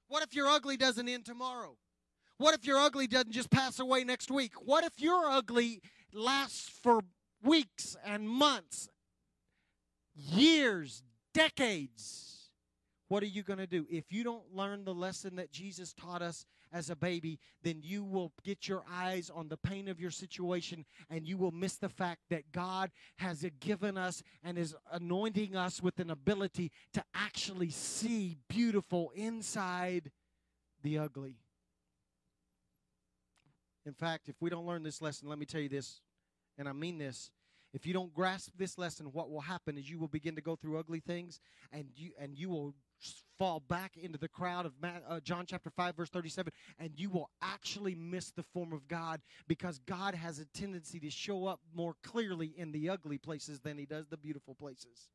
What 0.06 0.22
if 0.22 0.34
your 0.34 0.48
ugly 0.48 0.76
doesn't 0.76 1.08
end 1.08 1.24
tomorrow? 1.24 1.76
What 2.38 2.54
if 2.54 2.64
your 2.64 2.78
ugly 2.78 3.06
doesn't 3.06 3.32
just 3.32 3.50
pass 3.50 3.80
away 3.80 4.04
next 4.04 4.30
week? 4.30 4.52
What 4.64 4.84
if 4.84 5.00
your 5.00 5.28
ugly 5.28 5.82
lasts 6.12 6.70
for 6.82 7.00
weeks 7.42 7.96
and 8.04 8.28
months, 8.28 8.88
years, 10.14 11.02
decades. 11.34 12.50
What 13.08 13.22
are 13.22 13.26
you 13.26 13.42
going 13.42 13.58
to 13.58 13.66
do? 13.66 13.86
If 13.90 14.12
you 14.12 14.22
don't 14.22 14.54
learn 14.54 14.84
the 14.84 14.94
lesson 14.94 15.36
that 15.36 15.50
Jesus 15.50 15.92
taught 15.92 16.22
us 16.22 16.46
as 16.72 16.90
a 16.90 16.96
baby, 16.96 17.40
then 17.62 17.80
you 17.82 18.04
will 18.04 18.32
get 18.44 18.68
your 18.68 18.84
eyes 18.88 19.30
on 19.34 19.48
the 19.48 19.56
pain 19.56 19.88
of 19.88 20.00
your 20.00 20.12
situation 20.12 20.84
and 21.08 21.26
you 21.26 21.36
will 21.36 21.50
miss 21.50 21.76
the 21.76 21.88
fact 21.88 22.20
that 22.30 22.52
God 22.52 22.92
has 23.16 23.44
given 23.58 23.98
us 23.98 24.22
and 24.44 24.56
is 24.56 24.76
anointing 24.92 25.56
us 25.56 25.82
with 25.82 25.98
an 25.98 26.10
ability 26.10 26.70
to 26.94 27.02
actually 27.12 27.70
see 27.70 28.36
beautiful 28.48 29.10
inside 29.16 30.12
the 30.82 30.98
ugly. 30.98 31.36
In 33.86 33.94
fact, 33.94 34.28
if 34.28 34.36
we 34.40 34.50
don't 34.50 34.66
learn 34.66 34.84
this 34.84 35.02
lesson, 35.02 35.28
let 35.28 35.38
me 35.38 35.46
tell 35.46 35.60
you 35.60 35.68
this 35.68 36.00
and 36.60 36.68
I 36.68 36.72
mean 36.72 36.98
this, 36.98 37.30
if 37.72 37.86
you 37.86 37.94
don't 37.94 38.12
grasp 38.12 38.52
this 38.58 38.76
lesson, 38.76 39.06
what 39.06 39.30
will 39.30 39.40
happen 39.40 39.78
is 39.78 39.88
you 39.88 39.98
will 39.98 40.08
begin 40.08 40.34
to 40.34 40.42
go 40.42 40.56
through 40.56 40.78
ugly 40.78 41.00
things, 41.00 41.40
and 41.72 41.86
you 41.96 42.10
and 42.20 42.36
you 42.36 42.50
will 42.50 42.74
fall 43.38 43.60
back 43.60 43.96
into 43.96 44.18
the 44.18 44.28
crowd 44.28 44.66
of 44.66 44.72
uh, 44.84 45.20
John 45.20 45.46
chapter 45.46 45.70
5 45.70 45.96
verse 45.96 46.10
37 46.10 46.52
and 46.78 46.90
you 46.94 47.08
will 47.08 47.30
actually 47.40 47.94
miss 47.94 48.30
the 48.30 48.42
form 48.42 48.74
of 48.74 48.86
God 48.86 49.22
because 49.48 49.78
God 49.78 50.14
has 50.14 50.38
a 50.38 50.44
tendency 50.44 51.00
to 51.00 51.08
show 51.08 51.46
up 51.46 51.60
more 51.74 51.94
clearly 52.02 52.52
in 52.54 52.72
the 52.72 52.90
ugly 52.90 53.16
places 53.16 53.60
than 53.60 53.78
he 53.78 53.86
does 53.86 54.08
the 54.08 54.18
beautiful 54.18 54.54
places. 54.54 55.08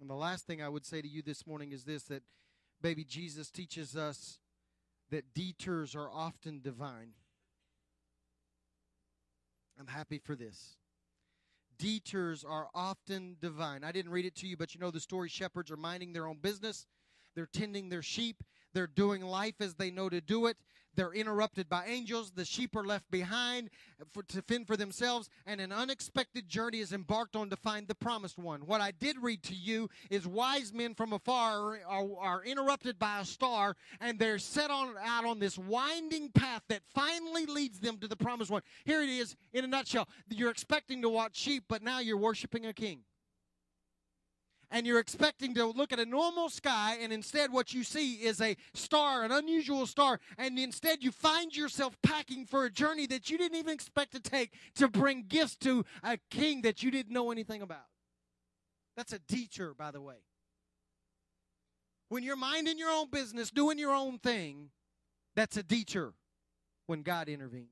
And 0.00 0.10
the 0.10 0.14
last 0.14 0.44
thing 0.44 0.60
I 0.60 0.68
would 0.68 0.84
say 0.84 1.00
to 1.00 1.08
you 1.08 1.22
this 1.22 1.46
morning 1.46 1.70
is 1.70 1.84
this 1.84 2.02
that 2.04 2.24
baby 2.82 3.04
Jesus 3.04 3.48
teaches 3.48 3.94
us 3.94 4.40
that 5.10 5.32
detours 5.34 5.94
are 5.94 6.10
often 6.10 6.60
divine. 6.60 7.12
I'm 9.80 9.86
happy 9.86 10.18
for 10.18 10.36
this. 10.36 10.76
Detours 11.78 12.44
are 12.44 12.68
often 12.74 13.38
divine. 13.40 13.82
I 13.82 13.92
didn't 13.92 14.10
read 14.10 14.26
it 14.26 14.34
to 14.36 14.46
you, 14.46 14.58
but 14.58 14.74
you 14.74 14.80
know 14.80 14.90
the 14.90 15.00
story 15.00 15.30
shepherds 15.30 15.70
are 15.70 15.76
minding 15.78 16.12
their 16.12 16.26
own 16.26 16.36
business. 16.36 16.86
They're 17.34 17.48
tending 17.50 17.88
their 17.88 18.02
sheep. 18.02 18.44
They're 18.74 18.86
doing 18.86 19.22
life 19.22 19.54
as 19.60 19.74
they 19.74 19.90
know 19.90 20.10
to 20.10 20.20
do 20.20 20.46
it. 20.46 20.58
They're 20.94 21.12
interrupted 21.12 21.68
by 21.68 21.86
angels. 21.86 22.32
The 22.32 22.44
sheep 22.44 22.76
are 22.76 22.84
left 22.84 23.10
behind 23.10 23.70
for, 24.12 24.22
to 24.24 24.42
fend 24.42 24.66
for 24.66 24.76
themselves, 24.76 25.28
and 25.46 25.60
an 25.60 25.72
unexpected 25.72 26.48
journey 26.48 26.80
is 26.80 26.92
embarked 26.92 27.36
on 27.36 27.50
to 27.50 27.56
find 27.56 27.86
the 27.86 27.94
promised 27.94 28.38
one. 28.38 28.60
What 28.66 28.80
I 28.80 28.90
did 28.90 29.16
read 29.18 29.42
to 29.44 29.54
you 29.54 29.88
is 30.10 30.26
wise 30.26 30.72
men 30.72 30.94
from 30.94 31.12
afar 31.12 31.78
are, 31.86 32.06
are, 32.18 32.44
interrupted 32.44 32.98
by 32.98 33.20
a 33.20 33.24
star, 33.24 33.76
and 34.00 34.18
they're 34.18 34.38
set 34.38 34.70
on 34.70 34.94
out 35.02 35.24
on 35.24 35.38
this 35.38 35.58
winding 35.58 36.30
path 36.30 36.62
that 36.68 36.82
finally 36.94 37.46
leads 37.46 37.78
them 37.80 37.98
to 37.98 38.08
the 38.08 38.16
promised 38.16 38.50
one. 38.50 38.62
Here 38.84 39.02
it 39.02 39.08
is 39.08 39.36
in 39.52 39.64
a 39.64 39.68
nutshell. 39.68 40.08
You're 40.28 40.50
expecting 40.50 41.02
to 41.02 41.08
watch 41.08 41.36
sheep, 41.36 41.64
but 41.68 41.82
now 41.82 42.00
you're 42.00 42.16
worshiping 42.16 42.66
a 42.66 42.72
king 42.72 43.00
and 44.70 44.86
you're 44.86 44.98
expecting 44.98 45.54
to 45.54 45.66
look 45.66 45.92
at 45.92 45.98
a 45.98 46.04
normal 46.04 46.48
sky, 46.48 46.98
and 47.00 47.12
instead, 47.12 47.52
what 47.52 47.74
you 47.74 47.82
see 47.82 48.14
is 48.14 48.40
a 48.40 48.56
star, 48.74 49.24
an 49.24 49.32
unusual 49.32 49.86
star, 49.86 50.20
and 50.38 50.58
instead, 50.58 51.02
you 51.02 51.10
find 51.10 51.56
yourself 51.56 51.96
packing 52.02 52.46
for 52.46 52.64
a 52.64 52.70
journey 52.70 53.06
that 53.06 53.30
you 53.30 53.38
didn't 53.38 53.58
even 53.58 53.72
expect 53.72 54.12
to 54.12 54.20
take 54.20 54.52
to 54.76 54.88
bring 54.88 55.24
gifts 55.28 55.56
to 55.56 55.84
a 56.02 56.18
king 56.30 56.62
that 56.62 56.82
you 56.82 56.90
didn't 56.90 57.12
know 57.12 57.30
anything 57.30 57.62
about. 57.62 57.86
That's 58.96 59.12
a 59.12 59.18
detour, 59.18 59.74
by 59.74 59.90
the 59.90 60.00
way. 60.00 60.16
When 62.08 62.22
you're 62.22 62.36
minding 62.36 62.78
your 62.78 62.90
own 62.90 63.08
business, 63.10 63.50
doing 63.50 63.78
your 63.78 63.92
own 63.94 64.18
thing, 64.18 64.70
that's 65.36 65.56
a 65.56 65.62
detour 65.62 66.12
when 66.86 67.02
God 67.02 67.28
intervenes. 67.28 67.68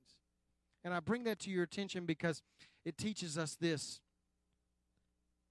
And 0.85 0.95
I 0.95 1.01
bring 1.01 1.25
that 1.25 1.41
to 1.41 1.51
your 1.51 1.65
attention 1.65 2.07
because 2.07 2.41
it 2.85 2.97
teaches 2.97 3.37
us 3.37 3.57
this 3.61 4.01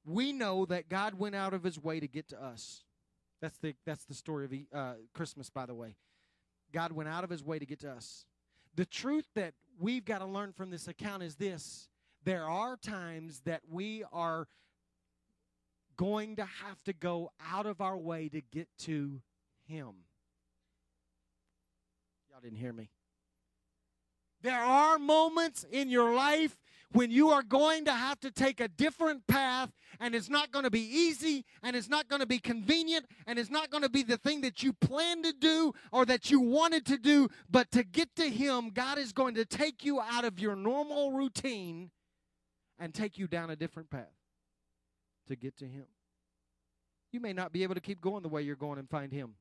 we 0.08 0.32
know 0.32 0.66
that 0.66 0.90
God 0.90 1.16
went 1.16 1.36
out 1.36 1.54
of 1.54 1.64
his 1.64 1.78
way 1.78 2.00
to 2.00 2.08
get 2.08 2.30
to 2.30 2.42
us. 2.42 2.84
That's 3.42 3.58
the, 3.60 3.76
that's 3.86 4.06
the 4.06 4.14
story 4.14 4.46
of 4.46 4.80
uh, 4.80 4.94
Christmas, 5.14 5.50
by 5.50 5.66
the 5.66 5.76
way. 5.76 5.96
God 6.74 6.92
went 6.92 7.10
out 7.10 7.24
of 7.24 7.30
his 7.30 7.44
way 7.44 7.60
to 7.60 7.66
get 7.66 7.82
to 7.82 7.92
us. 7.92 8.26
The 8.76 8.86
truth 8.86 9.28
that 9.36 9.54
we've 9.80 10.06
got 10.06 10.20
to 10.20 10.26
learn 10.26 10.54
from 10.54 10.70
this 10.70 10.88
account 10.88 11.24
is 11.24 11.36
this 11.36 11.90
there 12.24 12.46
are 12.46 12.78
times 12.78 13.42
that 13.46 13.62
we 13.70 14.04
are 14.12 14.48
going 15.98 16.36
to 16.38 16.46
have 16.46 16.82
to 16.84 16.94
go 16.94 17.32
out 17.52 17.66
of 17.66 17.82
our 17.82 17.98
way 17.98 18.30
to 18.30 18.42
get 18.42 18.68
to 18.80 19.22
him. 19.68 19.94
Y'all 22.30 22.42
didn't 22.42 22.58
hear 22.58 22.74
me. 22.74 22.90
There 24.42 24.60
are 24.60 25.00
moments 25.00 25.66
in 25.72 25.90
your 25.90 26.14
life 26.14 26.56
when 26.94 27.12
you 27.12 27.30
are 27.30 27.44
going 27.44 27.86
to 27.86 27.92
have 27.92 28.20
to 28.22 28.32
take 28.32 28.60
a 28.60 28.68
different 28.68 29.28
path 29.28 29.72
and 30.00 30.16
it's 30.16 30.30
not 30.30 30.52
going 30.52 30.64
to 30.64 30.72
be 30.72 30.82
easy 30.82 31.46
and 31.62 31.76
it's 31.76 31.90
not 31.90 32.08
going 32.08 32.22
to 32.22 32.26
be 32.26 32.40
convenient 32.40 33.06
and 33.26 33.38
it's 33.38 33.50
not 33.50 33.70
going 33.70 33.84
to 33.84 33.90
be 33.90 34.04
the 34.04 34.18
thing 34.18 34.42
that 34.42 34.64
you 34.64 34.74
planned 34.74 35.24
to 35.26 35.34
do 35.34 35.74
or 35.92 36.06
that 36.06 36.32
you 36.32 36.40
wanted 36.40 36.86
to 36.86 36.98
do, 36.98 37.28
but 37.50 37.70
to 37.72 37.84
get 37.84 38.16
to 38.16 38.30
Him, 38.30 38.70
God 38.70 38.98
is 38.98 39.12
going 39.12 39.36
to 39.36 39.46
take 39.46 39.84
you 39.84 40.00
out 40.00 40.24
of 40.24 40.40
your 40.40 40.56
normal 40.56 41.12
routine 41.12 41.92
and 42.80 42.94
take 42.94 43.18
you 43.18 43.28
down 43.28 43.50
a 43.50 43.56
different 43.56 43.90
path 43.90 44.14
to 45.28 45.36
get 45.36 45.58
to 45.58 45.66
Him. 45.66 45.86
You 47.12 47.20
may 47.20 47.34
not 47.34 47.52
be 47.52 47.64
able 47.64 47.76
to 47.76 47.82
keep 47.82 48.00
going 48.00 48.24
the 48.24 48.30
way 48.30 48.42
you're 48.42 48.56
going 48.56 48.80
and 48.80 48.90
find 48.90 49.12
Him. 49.12 49.36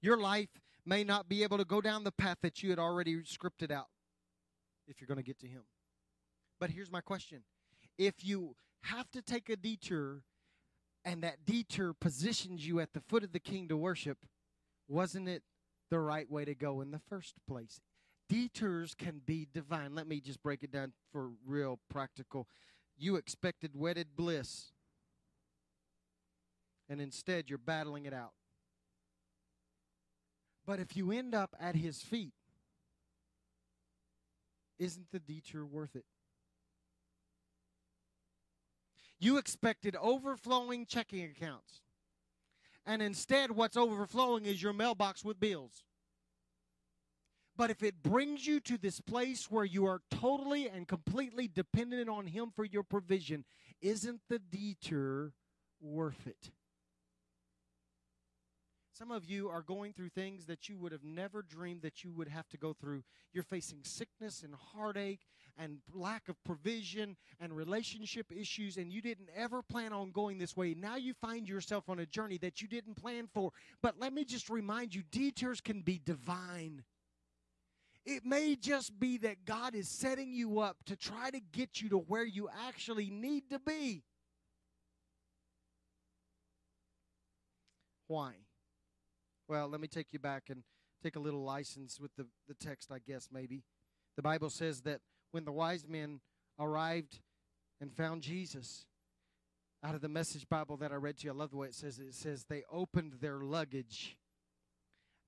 Your 0.00 0.18
life 0.18 0.48
may 0.84 1.04
not 1.04 1.28
be 1.28 1.44
able 1.44 1.58
to 1.58 1.64
go 1.64 1.80
down 1.80 2.04
the 2.04 2.12
path 2.12 2.38
that 2.42 2.62
you 2.62 2.70
had 2.70 2.78
already 2.78 3.16
scripted 3.22 3.70
out 3.70 3.86
if 4.86 5.00
you're 5.00 5.08
going 5.08 5.18
to 5.18 5.24
get 5.24 5.38
to 5.40 5.46
Him. 5.46 5.62
But 6.60 6.70
here's 6.70 6.90
my 6.90 7.00
question 7.00 7.42
if 7.98 8.24
you 8.24 8.56
have 8.82 9.10
to 9.12 9.22
take 9.22 9.48
a 9.48 9.56
detour, 9.56 10.22
and 11.04 11.22
that 11.22 11.44
detour 11.44 11.94
positions 11.94 12.66
you 12.66 12.80
at 12.80 12.92
the 12.92 13.00
foot 13.00 13.24
of 13.24 13.32
the 13.32 13.40
king 13.40 13.68
to 13.68 13.76
worship, 13.76 14.18
wasn't 14.88 15.28
it 15.28 15.42
the 15.90 15.98
right 15.98 16.30
way 16.30 16.44
to 16.44 16.54
go 16.54 16.80
in 16.80 16.90
the 16.90 17.00
first 17.08 17.34
place? 17.46 17.80
Detours 18.28 18.94
can 18.94 19.20
be 19.24 19.46
divine. 19.52 19.94
Let 19.94 20.06
me 20.06 20.20
just 20.20 20.42
break 20.42 20.62
it 20.62 20.72
down 20.72 20.92
for 21.12 21.30
real 21.46 21.78
practical. 21.90 22.48
You 22.96 23.16
expected 23.16 23.72
wedded 23.74 24.08
bliss, 24.16 24.72
and 26.88 27.00
instead 27.00 27.50
you're 27.50 27.58
battling 27.58 28.06
it 28.06 28.14
out. 28.14 28.32
But 30.66 30.80
if 30.80 30.96
you 30.96 31.12
end 31.12 31.34
up 31.34 31.54
at 31.60 31.76
his 31.76 32.00
feet, 32.00 32.32
isn't 34.78 35.10
the 35.12 35.20
detour 35.20 35.64
worth 35.64 35.94
it? 35.96 36.04
You 39.18 39.38
expected 39.38 39.96
overflowing 40.00 40.86
checking 40.86 41.24
accounts. 41.24 41.80
And 42.86 43.00
instead, 43.00 43.50
what's 43.50 43.76
overflowing 43.76 44.44
is 44.44 44.62
your 44.62 44.72
mailbox 44.74 45.24
with 45.24 45.40
bills. 45.40 45.84
But 47.56 47.70
if 47.70 47.82
it 47.82 48.02
brings 48.02 48.46
you 48.46 48.60
to 48.60 48.76
this 48.76 49.00
place 49.00 49.50
where 49.50 49.64
you 49.64 49.86
are 49.86 50.02
totally 50.10 50.68
and 50.68 50.88
completely 50.88 51.48
dependent 51.48 52.08
on 52.08 52.26
Him 52.26 52.52
for 52.54 52.64
your 52.64 52.82
provision, 52.82 53.44
isn't 53.80 54.20
the 54.28 54.40
detour 54.40 55.32
worth 55.80 56.26
it? 56.26 56.50
Some 58.96 59.10
of 59.10 59.24
you 59.24 59.48
are 59.48 59.62
going 59.62 59.92
through 59.92 60.10
things 60.10 60.46
that 60.46 60.68
you 60.68 60.78
would 60.78 60.92
have 60.92 61.02
never 61.02 61.42
dreamed 61.42 61.82
that 61.82 62.04
you 62.04 62.12
would 62.12 62.28
have 62.28 62.48
to 62.50 62.56
go 62.56 62.72
through. 62.72 63.02
You're 63.32 63.42
facing 63.42 63.80
sickness 63.82 64.44
and 64.44 64.54
heartache 64.54 65.26
and 65.58 65.78
lack 65.92 66.28
of 66.28 66.36
provision 66.44 67.16
and 67.40 67.56
relationship 67.56 68.30
issues, 68.30 68.76
and 68.76 68.92
you 68.92 69.02
didn't 69.02 69.30
ever 69.34 69.62
plan 69.62 69.92
on 69.92 70.12
going 70.12 70.38
this 70.38 70.56
way. 70.56 70.74
Now 70.74 70.94
you 70.94 71.12
find 71.12 71.48
yourself 71.48 71.88
on 71.88 71.98
a 71.98 72.06
journey 72.06 72.38
that 72.38 72.62
you 72.62 72.68
didn't 72.68 72.94
plan 72.94 73.26
for. 73.34 73.50
But 73.82 73.96
let 73.98 74.12
me 74.12 74.24
just 74.24 74.48
remind 74.48 74.94
you 74.94 75.02
detours 75.10 75.60
can 75.60 75.80
be 75.80 76.00
divine. 76.04 76.84
It 78.06 78.24
may 78.24 78.54
just 78.54 79.00
be 79.00 79.18
that 79.18 79.44
God 79.44 79.74
is 79.74 79.88
setting 79.88 80.32
you 80.32 80.60
up 80.60 80.76
to 80.86 80.94
try 80.94 81.30
to 81.30 81.40
get 81.40 81.80
you 81.80 81.88
to 81.88 81.98
where 81.98 82.24
you 82.24 82.48
actually 82.68 83.10
need 83.10 83.50
to 83.50 83.58
be. 83.58 84.04
Why? 88.06 88.34
Well, 89.48 89.68
let 89.68 89.80
me 89.80 89.88
take 89.88 90.12
you 90.12 90.18
back 90.18 90.44
and 90.48 90.62
take 91.02 91.16
a 91.16 91.20
little 91.20 91.44
license 91.44 92.00
with 92.00 92.14
the, 92.16 92.26
the 92.48 92.54
text, 92.54 92.90
I 92.90 92.98
guess, 92.98 93.28
maybe. 93.30 93.62
The 94.16 94.22
Bible 94.22 94.48
says 94.48 94.82
that 94.82 95.00
when 95.32 95.44
the 95.44 95.52
wise 95.52 95.86
men 95.86 96.20
arrived 96.58 97.20
and 97.80 97.92
found 97.92 98.22
Jesus, 98.22 98.86
out 99.84 99.94
of 99.94 100.00
the 100.00 100.08
message 100.08 100.48
Bible 100.48 100.78
that 100.78 100.92
I 100.92 100.94
read 100.94 101.18
to 101.18 101.26
you, 101.26 101.32
I 101.32 101.34
love 101.34 101.50
the 101.50 101.58
way 101.58 101.66
it 101.66 101.74
says 101.74 101.98
it. 101.98 102.06
It 102.06 102.14
says 102.14 102.46
they 102.48 102.62
opened 102.72 103.14
their 103.20 103.38
luggage 103.40 104.16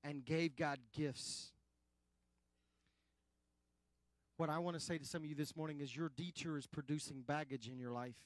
and 0.03 0.25
gave 0.25 0.57
God 0.57 0.79
gifts. 0.95 1.53
What 4.39 4.49
I 4.49 4.59
want 4.59 4.79
to 4.79 4.83
say 4.83 4.97
to 4.97 5.05
some 5.05 5.23
of 5.23 5.29
you 5.29 5.35
this 5.35 5.57
morning 5.57 5.81
is 5.81 5.95
your 5.95 6.11
detour 6.15 6.57
is 6.57 6.67
producing 6.67 7.23
baggage 7.27 7.69
in 7.69 7.79
your 7.79 7.91
life 7.91 8.17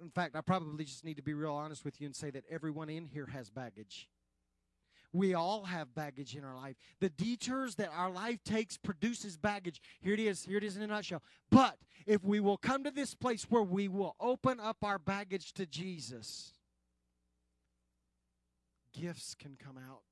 in 0.00 0.10
fact, 0.10 0.36
I 0.36 0.40
probably 0.40 0.84
just 0.84 1.04
need 1.04 1.16
to 1.16 1.22
be 1.22 1.34
real 1.34 1.54
honest 1.54 1.84
with 1.84 2.00
you 2.00 2.06
and 2.06 2.14
say 2.14 2.30
that 2.30 2.44
everyone 2.50 2.88
in 2.88 3.06
here 3.06 3.26
has 3.26 3.50
baggage. 3.50 4.08
We 5.12 5.34
all 5.34 5.64
have 5.64 5.94
baggage 5.94 6.36
in 6.36 6.44
our 6.44 6.56
life. 6.56 6.76
The 7.00 7.08
detours 7.08 7.76
that 7.76 7.90
our 7.96 8.10
life 8.10 8.42
takes 8.44 8.76
produces 8.76 9.36
baggage. 9.36 9.80
Here 10.00 10.14
it 10.14 10.20
is. 10.20 10.44
Here 10.44 10.58
it 10.58 10.64
is 10.64 10.76
in 10.76 10.82
a 10.82 10.86
nutshell. 10.86 11.22
But 11.50 11.78
if 12.06 12.22
we 12.22 12.40
will 12.40 12.58
come 12.58 12.84
to 12.84 12.90
this 12.90 13.14
place 13.14 13.44
where 13.44 13.62
we 13.62 13.88
will 13.88 14.14
open 14.20 14.60
up 14.60 14.78
our 14.82 14.98
baggage 14.98 15.54
to 15.54 15.64
Jesus, 15.64 16.52
gifts 18.92 19.34
can 19.34 19.56
come 19.56 19.78
out 19.78 20.02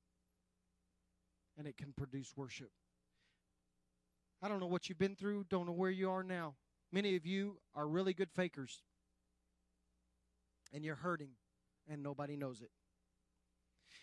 and 1.57 1.67
it 1.67 1.77
can 1.77 1.93
produce 1.95 2.33
worship. 2.35 2.71
I 4.41 4.47
don't 4.47 4.59
know 4.59 4.67
what 4.67 4.89
you've 4.89 4.97
been 4.97 5.15
through, 5.15 5.45
don't 5.49 5.67
know 5.67 5.73
where 5.73 5.91
you 5.91 6.09
are 6.09 6.23
now. 6.23 6.55
Many 6.91 7.15
of 7.15 7.25
you 7.25 7.57
are 7.75 7.87
really 7.87 8.13
good 8.13 8.31
fakers 8.31 8.81
and 10.75 10.83
you're 10.83 10.95
hurting 10.95 11.29
and 11.89 12.03
nobody 12.03 12.35
knows 12.35 12.61
it. 12.61 12.69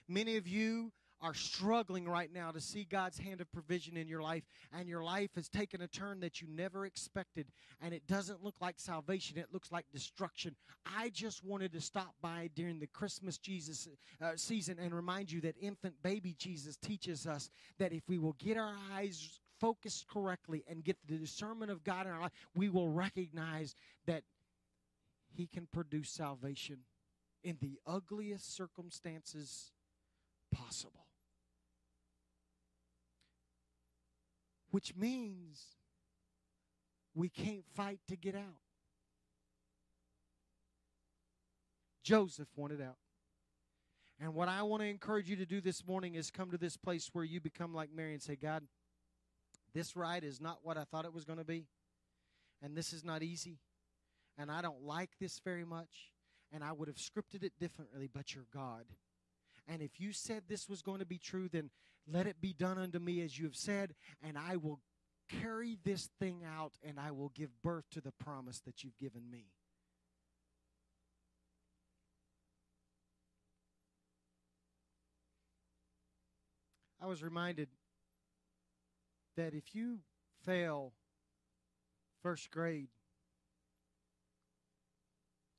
Many 0.09 0.37
of 0.39 0.49
you 0.49 0.91
are 1.21 1.35
struggling 1.35 2.09
right 2.09 2.33
now 2.33 2.51
to 2.51 2.61
see 2.61 2.85
God's 2.85 3.19
hand 3.19 3.41
of 3.41 3.53
provision 3.53 3.97
in 3.97 4.09
your 4.09 4.23
life, 4.23 4.43
and 4.73 4.89
your 4.89 5.05
life 5.05 5.31
has 5.37 5.49
taken 5.49 5.81
a 5.81 5.87
turn 5.87 6.19
that 6.21 6.41
you 6.41 6.49
never 6.51 6.85
expected, 6.85 7.47
and 7.81 7.95
it 7.95 8.05
doesn't 8.09 8.43
look 8.43 8.57
like 8.61 8.81
salvation, 8.81 9.39
it 9.39 9.47
looks 9.53 9.71
like 9.71 9.87
destruction. 9.93 10.57
I 10.85 11.11
just 11.11 11.45
wanted 11.45 11.73
to 11.75 11.81
stop 11.81 12.15
by 12.21 12.51
during 12.57 12.81
the 12.81 12.89
Christmas 12.89 13.39
Jesus 13.39 13.87
uh, 14.21 14.33
season 14.35 14.79
and 14.81 14.93
remind 14.93 15.31
you 15.31 15.41
that 15.43 15.55
infant 15.61 15.95
baby 16.03 16.35
Jesus 16.39 16.77
teaches 16.77 17.27
us 17.27 17.51
that 17.79 17.93
if 17.93 18.03
we 18.09 18.19
will 18.19 18.35
get 18.41 18.57
our 18.57 18.75
eyes 18.93 19.39
focused 19.61 20.09
correctly 20.09 20.65
and 20.69 20.83
get 20.83 20.97
the 21.07 21.17
discernment 21.17 21.71
of 21.71 21.85
God 21.85 22.07
in 22.07 22.13
our 22.13 22.23
life, 22.23 22.33
we 22.57 22.69
will 22.69 22.89
recognize 22.89 23.77
that 24.07 24.25
he 25.35 25.47
can 25.47 25.67
produce 25.73 26.11
salvation 26.11 26.79
in 27.43 27.59
the 27.61 27.79
ugliest 27.87 28.55
circumstances 28.55 29.73
possible. 30.53 31.07
Which 34.71 34.97
means 34.97 35.77
we 37.15 37.29
can't 37.29 37.65
fight 37.75 38.01
to 38.09 38.17
get 38.17 38.35
out. 38.35 38.61
Joseph 42.03 42.49
wanted 42.57 42.81
out. 42.81 42.97
And 44.21 44.35
what 44.35 44.49
I 44.49 44.63
want 44.63 44.83
to 44.83 44.89
encourage 44.89 45.29
you 45.29 45.37
to 45.37 45.47
do 45.47 45.61
this 45.61 45.87
morning 45.87 46.15
is 46.15 46.31
come 46.31 46.51
to 46.53 46.59
this 46.59 46.77
place 46.77 47.11
where 47.13 47.25
you 47.25 47.41
become 47.41 47.75
like 47.75 47.91
Mary 47.95 48.13
and 48.13 48.23
say, 48.23 48.37
God, 48.37 48.63
this 49.75 49.97
ride 49.97 50.25
is 50.25 50.41
not 50.41 50.59
what 50.63 50.77
I 50.77 50.85
thought 50.85 51.05
it 51.05 51.13
was 51.13 51.25
going 51.25 51.39
to 51.39 51.45
be. 51.45 51.67
And 52.63 52.77
this 52.77 52.93
is 52.93 53.05
not 53.05 53.23
easy 53.23 53.59
and 54.39 54.51
I 54.51 54.63
don't 54.63 54.83
like 54.85 55.11
this 55.21 55.41
very 55.45 55.65
much, 55.65 56.13
and 56.53 56.63
I 56.65 56.73
would 56.73 56.89
have 56.89 56.97
scripted 56.97 57.43
it 57.43 57.53
differently, 57.59 58.09
but 58.13 58.35
you're 58.35 58.47
God. 58.53 58.85
And 59.69 59.83
if 59.83 60.01
you 60.01 60.13
said 60.13 60.45
this 60.49 60.69
was 60.69 60.83
going 60.83 60.99
to 60.99 61.07
be 61.07 61.19
true, 61.19 61.49
then 61.49 61.71
let 62.11 62.27
it 62.27 62.41
be 62.41 62.53
done 62.53 62.79
unto 62.79 62.99
me 62.99 63.23
as 63.23 63.39
you 63.39 63.45
have 63.45 63.57
said, 63.57 63.95
and 64.23 64.37
I 64.37 64.57
will 64.57 64.81
carry 65.29 65.79
this 65.85 66.11
thing 66.19 66.43
out 66.45 66.73
and 66.87 66.99
I 66.99 67.11
will 67.13 67.31
give 67.31 67.51
birth 67.63 67.85
to 67.93 68.01
the 68.01 68.13
promise 68.13 68.61
that 68.67 68.83
you've 68.83 68.99
given 68.99 69.31
me. 69.31 69.47
I 77.01 77.07
was 77.07 77.23
reminded 77.23 77.69
that 79.37 79.55
if 79.55 79.75
you 79.75 79.99
fail 80.45 80.93
first 82.23 82.51
grade, 82.51 82.89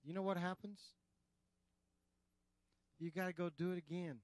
you 0.04 0.14
know 0.14 0.22
what 0.22 0.38
happens? 0.38 0.80
You 3.00 3.12
got 3.12 3.28
to 3.28 3.34
go 3.34 3.50
do 3.50 3.72
it 3.72 3.78
again. 3.78 4.20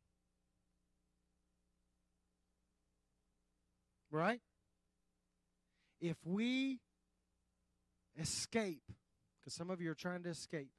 Right? 4.12 4.42
If 6.02 6.18
we 6.24 6.80
escape, 8.20 8.84
because 9.40 9.54
some 9.54 9.70
of 9.70 9.82
you 9.82 9.92
are 9.92 9.96
trying 9.96 10.24
to 10.24 10.30
escape, 10.30 10.72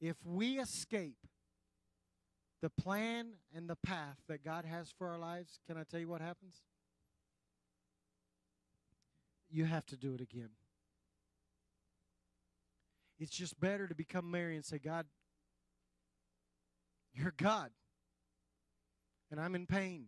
if 0.00 0.16
we 0.24 0.58
escape 0.58 1.16
the 2.60 2.70
plan 2.70 3.32
and 3.54 3.68
the 3.68 3.76
path 3.76 4.18
that 4.28 4.44
God 4.44 4.64
has 4.64 4.90
for 4.96 5.08
our 5.08 5.18
lives, 5.18 5.60
can 5.66 5.76
I 5.76 5.84
tell 5.84 6.00
you 6.00 6.08
what 6.08 6.20
happens? 6.20 6.62
You 9.50 9.64
have 9.64 9.86
to 9.86 9.96
do 9.96 10.14
it 10.14 10.20
again. 10.20 10.50
It's 13.18 13.32
just 13.32 13.58
better 13.58 13.88
to 13.88 13.94
become 13.94 14.30
Mary 14.30 14.54
and 14.56 14.64
say, 14.64 14.78
God, 14.78 15.06
you're 17.12 17.34
God. 17.36 17.70
And 19.30 19.40
I'm 19.40 19.54
in 19.54 19.66
pain. 19.66 20.06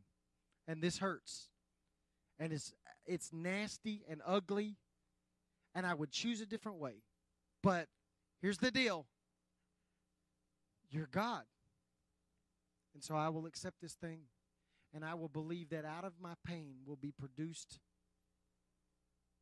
And 0.68 0.82
this 0.82 0.98
hurts. 0.98 1.48
And 2.38 2.52
it's 2.52 2.72
it's 3.06 3.32
nasty 3.32 4.04
and 4.08 4.20
ugly. 4.24 4.76
And 5.74 5.86
I 5.86 5.94
would 5.94 6.10
choose 6.10 6.40
a 6.40 6.46
different 6.46 6.78
way. 6.78 7.02
But 7.62 7.86
here's 8.40 8.58
the 8.58 8.70
deal. 8.70 9.06
You're 10.90 11.08
God. 11.10 11.42
And 12.94 13.02
so 13.02 13.14
I 13.14 13.28
will 13.28 13.46
accept 13.46 13.80
this 13.80 13.94
thing. 13.94 14.22
And 14.92 15.04
I 15.04 15.14
will 15.14 15.28
believe 15.28 15.70
that 15.70 15.84
out 15.84 16.04
of 16.04 16.14
my 16.20 16.34
pain 16.44 16.76
will 16.84 16.96
be 16.96 17.12
produced 17.12 17.78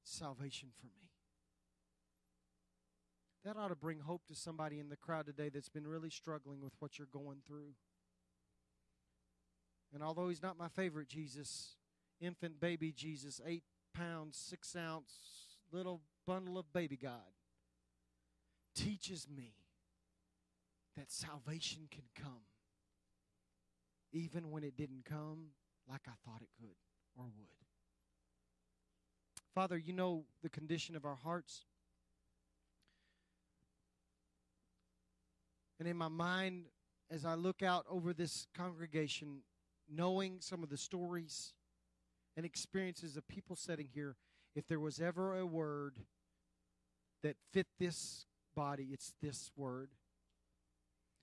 salvation 0.05 0.69
for 0.79 0.87
me. 0.87 1.09
That 3.45 3.57
ought 3.57 3.69
to 3.69 3.77
bring 3.77 4.01
hope 4.01 4.27
to 4.27 4.35
somebody 4.35 4.79
in 4.79 4.89
the 4.89 4.97
crowd 4.97 5.27
today 5.27 5.49
that's 5.49 5.69
been 5.69 5.87
really 5.87 6.11
struggling 6.11 6.61
with 6.61 6.73
what 6.81 6.99
you're 6.99 7.09
going 7.13 7.39
through. 7.47 7.75
And 9.95 10.03
although 10.03 10.29
he's 10.29 10.43
not 10.43 10.59
my 10.59 10.69
favorite 10.69 11.09
Jesus, 11.09 11.77
infant 12.21 12.61
baby 12.61 12.93
Jesus, 12.93 13.41
eight 13.47 13.63
pounds, 13.95 14.37
six 14.37 14.77
ounce, 14.77 15.13
little 15.73 16.03
bundle 16.27 16.59
of 16.59 16.73
baby 16.73 16.97
God, 16.97 17.33
teaches 18.75 19.27
me 19.35 19.55
that 20.97 21.11
salvation 21.11 21.89
can 21.91 22.05
come, 22.21 22.43
even 24.13 24.51
when 24.51 24.65
it 24.65 24.77
didn't 24.77 25.05
come 25.05 25.49
like 25.89 26.03
I 26.07 26.13
thought 26.25 26.43
it 26.43 26.51
could 26.61 26.77
or 27.17 27.25
would. 27.25 27.59
Father, 29.55 29.79
you 29.79 29.93
know 29.93 30.25
the 30.43 30.51
condition 30.51 30.95
of 30.97 31.05
our 31.05 31.17
hearts. 31.17 31.65
And 35.79 35.89
in 35.89 35.97
my 35.97 36.09
mind, 36.09 36.65
as 37.11 37.25
I 37.25 37.35
look 37.35 37.63
out 37.63 37.87
over 37.89 38.13
this 38.13 38.47
congregation, 38.57 39.43
knowing 39.91 40.39
some 40.41 40.63
of 40.63 40.69
the 40.69 40.77
stories 40.77 41.55
and 42.37 42.45
experiences 42.45 43.17
of 43.17 43.27
people 43.29 43.57
sitting 43.57 43.89
here, 43.95 44.17
if 44.55 44.67
there 44.67 44.81
was 44.81 45.01
ever 45.01 45.39
a 45.39 45.47
word 45.47 46.01
that 47.23 47.37
fit 47.53 47.67
this 47.79 48.27
body, 48.55 48.89
it's 48.93 49.15
this 49.23 49.51
word. 49.57 49.91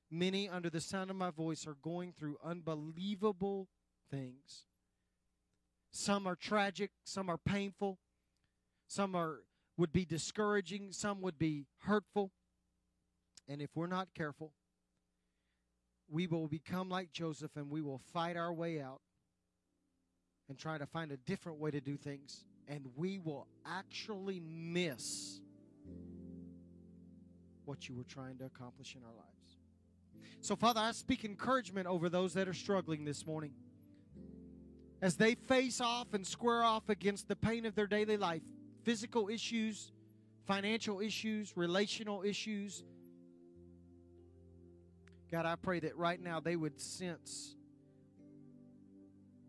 Many, 0.10 0.48
under 0.48 0.70
the 0.70 0.82
sound 0.82 1.10
of 1.10 1.16
my 1.16 1.32
voice, 1.32 1.68
are 1.68 1.78
going 1.82 2.14
through 2.14 2.38
unbelievable 2.44 3.68
things. 4.10 4.66
Some 5.92 6.28
are 6.28 6.36
tragic, 6.36 6.92
some 7.04 7.30
are 7.30 7.38
painful, 7.38 8.00
some 8.88 9.16
are 9.16 9.42
would 9.78 9.92
be 9.92 10.06
discouraging, 10.06 10.92
some 10.92 11.22
would 11.22 11.38
be 11.38 11.66
hurtful. 11.80 12.32
And 13.48 13.62
if 13.62 13.70
we're 13.76 13.88
not 13.88 14.08
careful, 14.16 14.52
we 16.10 16.28
will 16.28 16.48
become 16.48 16.90
like 16.90 17.12
Joseph 17.12 17.56
and 17.56 17.70
we 17.70 17.82
will 17.82 18.02
fight 18.14 18.38
our 18.38 18.54
way 18.54 18.82
out 18.82 19.02
and 20.50 20.58
try 20.58 20.78
to 20.78 20.86
find 20.86 21.12
a 21.12 21.18
different 21.18 21.60
way 21.60 21.72
to 21.72 21.82
do 21.82 21.98
things. 21.98 22.46
And 22.68 22.88
we 22.96 23.20
will 23.20 23.48
actually 23.66 24.40
miss 24.40 25.40
what 27.66 27.88
you 27.90 27.96
were 27.96 28.04
trying 28.04 28.38
to 28.38 28.46
accomplish 28.46 28.96
in 28.96 29.04
our 29.04 29.14
lives. 29.14 29.58
So, 30.42 30.56
Father, 30.56 30.80
I 30.80 30.92
speak 30.92 31.26
encouragement 31.26 31.88
over 31.88 32.10
those 32.10 32.34
that 32.34 32.48
are 32.48 32.54
struggling 32.54 33.06
this 33.06 33.26
morning. 33.26 33.52
As 35.02 35.18
they 35.18 35.36
face 35.36 35.82
off 35.82 36.14
and 36.14 36.26
square 36.26 36.64
off 36.64 36.90
against 36.90 37.28
the 37.28 37.36
pain 37.36 37.66
of 37.66 37.76
their 37.76 37.88
daily 37.88 38.18
life, 38.18 38.42
physical 38.84 39.30
issues, 39.30 39.92
financial 40.46 41.00
issues, 41.00 41.58
relational 41.58 42.24
issues. 42.24 42.84
God, 45.36 45.46
I 45.46 45.56
pray 45.58 45.82
that 45.82 45.98
right 45.98 46.22
now 46.22 46.40
they 46.40 46.56
would 46.56 46.80
sense 46.80 47.58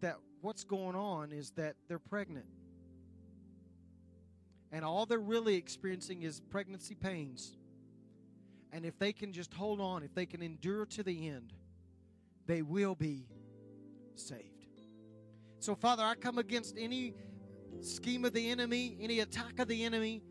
that 0.01 0.16
what's 0.40 0.64
going 0.64 0.96
on 0.96 1.31
is 1.31 1.53
that 1.53 1.77
they're 1.87 2.01
pregnant. 2.01 2.46
And 4.72 4.85
all 4.85 5.07
they're 5.07 5.20
really 5.20 5.55
experiencing 5.55 6.22
is 6.22 6.40
pregnancy 6.40 6.96
pains. 6.96 7.57
And 8.72 8.85
if 8.85 8.99
they 8.99 9.12
can 9.12 9.33
just 9.33 9.55
hold 9.55 9.81
on, 9.81 10.03
if 10.03 10.12
they 10.12 10.27
can 10.27 10.42
endure 10.42 10.87
to 10.87 11.05
the 11.05 11.29
end, 11.29 11.53
they 12.46 12.62
will 12.62 12.96
be 12.96 13.29
saved. 14.16 14.81
So, 15.61 15.77
Father, 15.77 16.03
I 16.03 16.16
come 16.16 16.38
against 16.38 16.75
any 16.77 17.14
scheme 17.81 18.25
of 18.25 18.33
the 18.33 18.51
enemy, 18.51 18.99
any 19.01 19.20
attack 19.20 19.61
of 19.61 19.68
the 19.68 19.85
enemy 19.85 20.25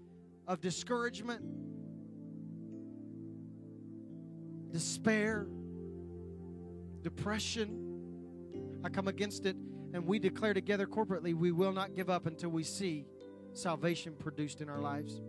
of 0.49 0.59
discouragement, 0.59 1.45
despair, 4.75 5.47
depression. 7.01 8.81
I 8.83 8.89
come 8.89 9.07
against 9.07 9.45
it, 9.45 9.55
and 9.93 10.05
we 10.05 10.19
declare 10.19 10.53
together 10.53 10.85
corporately 10.85 11.33
we 11.33 11.53
will 11.53 11.71
not 11.71 11.95
give 11.95 12.09
up 12.09 12.25
until 12.25 12.49
we 12.49 12.63
see 12.63 13.05
salvation 13.53 14.15
produced 14.19 14.59
in 14.59 14.67
our 14.67 14.81
lives. 14.81 15.21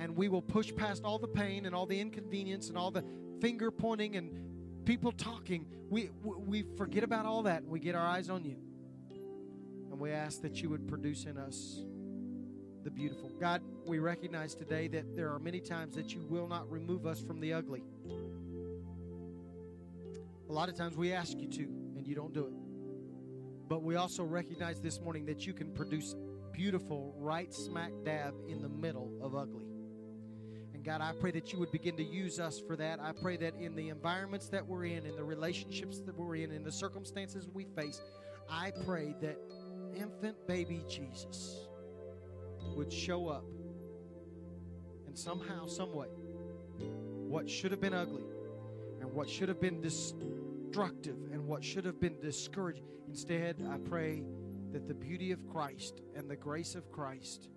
And 0.00 0.16
we 0.16 0.28
will 0.28 0.42
push 0.42 0.74
past 0.74 1.04
all 1.04 1.20
the 1.20 1.28
pain 1.28 1.64
and 1.64 1.76
all 1.76 1.86
the 1.86 2.00
inconvenience 2.00 2.70
and 2.70 2.76
all 2.76 2.90
the 2.90 3.04
finger 3.40 3.70
pointing 3.70 4.16
and 4.16 4.84
people 4.84 5.12
talking. 5.12 5.66
We, 5.88 6.10
we 6.24 6.64
forget 6.76 7.04
about 7.04 7.24
all 7.24 7.44
that 7.44 7.62
and 7.62 7.70
we 7.70 7.78
get 7.78 7.94
our 7.94 8.04
eyes 8.04 8.28
on 8.28 8.44
you. 8.44 8.56
And 9.92 10.00
we 10.00 10.10
ask 10.10 10.42
that 10.42 10.60
you 10.60 10.70
would 10.70 10.88
produce 10.88 11.24
in 11.24 11.38
us 11.38 11.84
the 12.82 12.90
beautiful. 12.90 13.30
God, 13.40 13.62
we 13.86 14.00
recognize 14.00 14.56
today 14.56 14.88
that 14.88 15.14
there 15.14 15.32
are 15.32 15.38
many 15.38 15.60
times 15.60 15.94
that 15.94 16.12
you 16.14 16.22
will 16.28 16.48
not 16.48 16.68
remove 16.68 17.06
us 17.06 17.20
from 17.20 17.38
the 17.38 17.52
ugly. 17.52 17.84
A 20.48 20.52
lot 20.52 20.68
of 20.68 20.76
times 20.76 20.96
we 20.96 21.12
ask 21.12 21.38
you 21.38 21.48
to, 21.48 21.62
and 21.96 22.06
you 22.06 22.14
don't 22.14 22.32
do 22.32 22.46
it. 22.46 22.52
But 23.68 23.82
we 23.82 23.96
also 23.96 24.24
recognize 24.24 24.80
this 24.80 24.98
morning 24.98 25.26
that 25.26 25.46
you 25.46 25.52
can 25.52 25.72
produce 25.72 26.14
beautiful 26.52 27.14
right 27.18 27.52
smack 27.52 27.92
dab 28.04 28.34
in 28.48 28.62
the 28.62 28.68
middle 28.68 29.12
of 29.20 29.34
ugly. 29.34 29.66
And 30.72 30.82
God, 30.82 31.02
I 31.02 31.12
pray 31.20 31.32
that 31.32 31.52
you 31.52 31.58
would 31.58 31.70
begin 31.70 31.96
to 31.96 32.02
use 32.02 32.40
us 32.40 32.62
for 32.66 32.76
that. 32.76 32.98
I 32.98 33.12
pray 33.12 33.36
that 33.36 33.56
in 33.56 33.76
the 33.76 33.90
environments 33.90 34.48
that 34.48 34.66
we're 34.66 34.86
in, 34.86 35.04
in 35.04 35.16
the 35.16 35.24
relationships 35.24 36.00
that 36.00 36.16
we're 36.16 36.36
in, 36.36 36.50
in 36.50 36.64
the 36.64 36.72
circumstances 36.72 37.46
we 37.52 37.66
face, 37.76 38.00
I 38.48 38.72
pray 38.86 39.14
that 39.20 39.36
infant 39.94 40.46
baby 40.46 40.82
Jesus 40.88 41.66
would 42.74 42.92
show 42.92 43.28
up 43.28 43.44
and 45.06 45.18
somehow, 45.18 45.66
some 45.66 45.94
way, 45.94 46.08
what 47.28 47.50
should 47.50 47.70
have 47.70 47.80
been 47.80 47.92
ugly 47.92 48.22
and 49.08 49.16
what 49.16 49.28
should 49.30 49.48
have 49.48 49.58
been 49.58 49.80
destructive 49.80 51.16
and 51.32 51.46
what 51.46 51.64
should 51.64 51.86
have 51.86 51.98
been 51.98 52.20
discouraging. 52.20 52.84
Instead, 53.08 53.66
I 53.70 53.78
pray 53.78 54.22
that 54.70 54.86
the 54.86 54.92
beauty 54.92 55.32
of 55.32 55.46
Christ 55.46 56.02
and 56.14 56.28
the 56.28 56.36
grace 56.36 56.74
of 56.74 56.92
Christ 56.92 57.48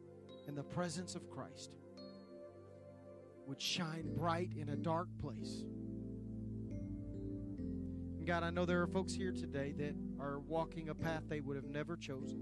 and 0.47 0.57
the 0.57 0.63
presence 0.63 1.13
of 1.13 1.29
Christ 1.29 1.75
would 3.47 3.61
shine 3.61 4.15
bright 4.15 4.51
in 4.55 4.69
a 4.69 4.77
dark 4.77 5.09
place. 5.19 5.65
And 8.17 8.25
God, 8.25 8.43
I 8.43 8.49
know 8.49 8.65
there 8.65 8.81
are 8.81 8.87
folks 8.87 9.11
here 9.11 9.33
today 9.33 9.73
that 9.73 9.95
are 10.21 10.39
walking 10.39 10.87
a 10.87 10.95
path 10.95 11.23
they 11.27 11.41
would 11.41 11.57
have 11.57 11.67
never 11.67 11.97
chosen. 11.97 12.39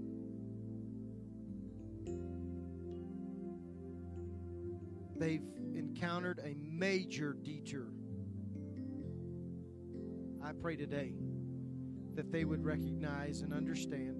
They've 5.16 5.42
encountered 5.74 6.38
a 6.44 6.54
major 6.54 7.32
detour. 7.32 7.88
I 10.42 10.52
pray 10.52 10.76
today 10.76 11.12
that 12.14 12.32
they 12.32 12.44
would 12.44 12.64
recognize 12.64 13.42
and 13.42 13.52
understand. 13.52 14.16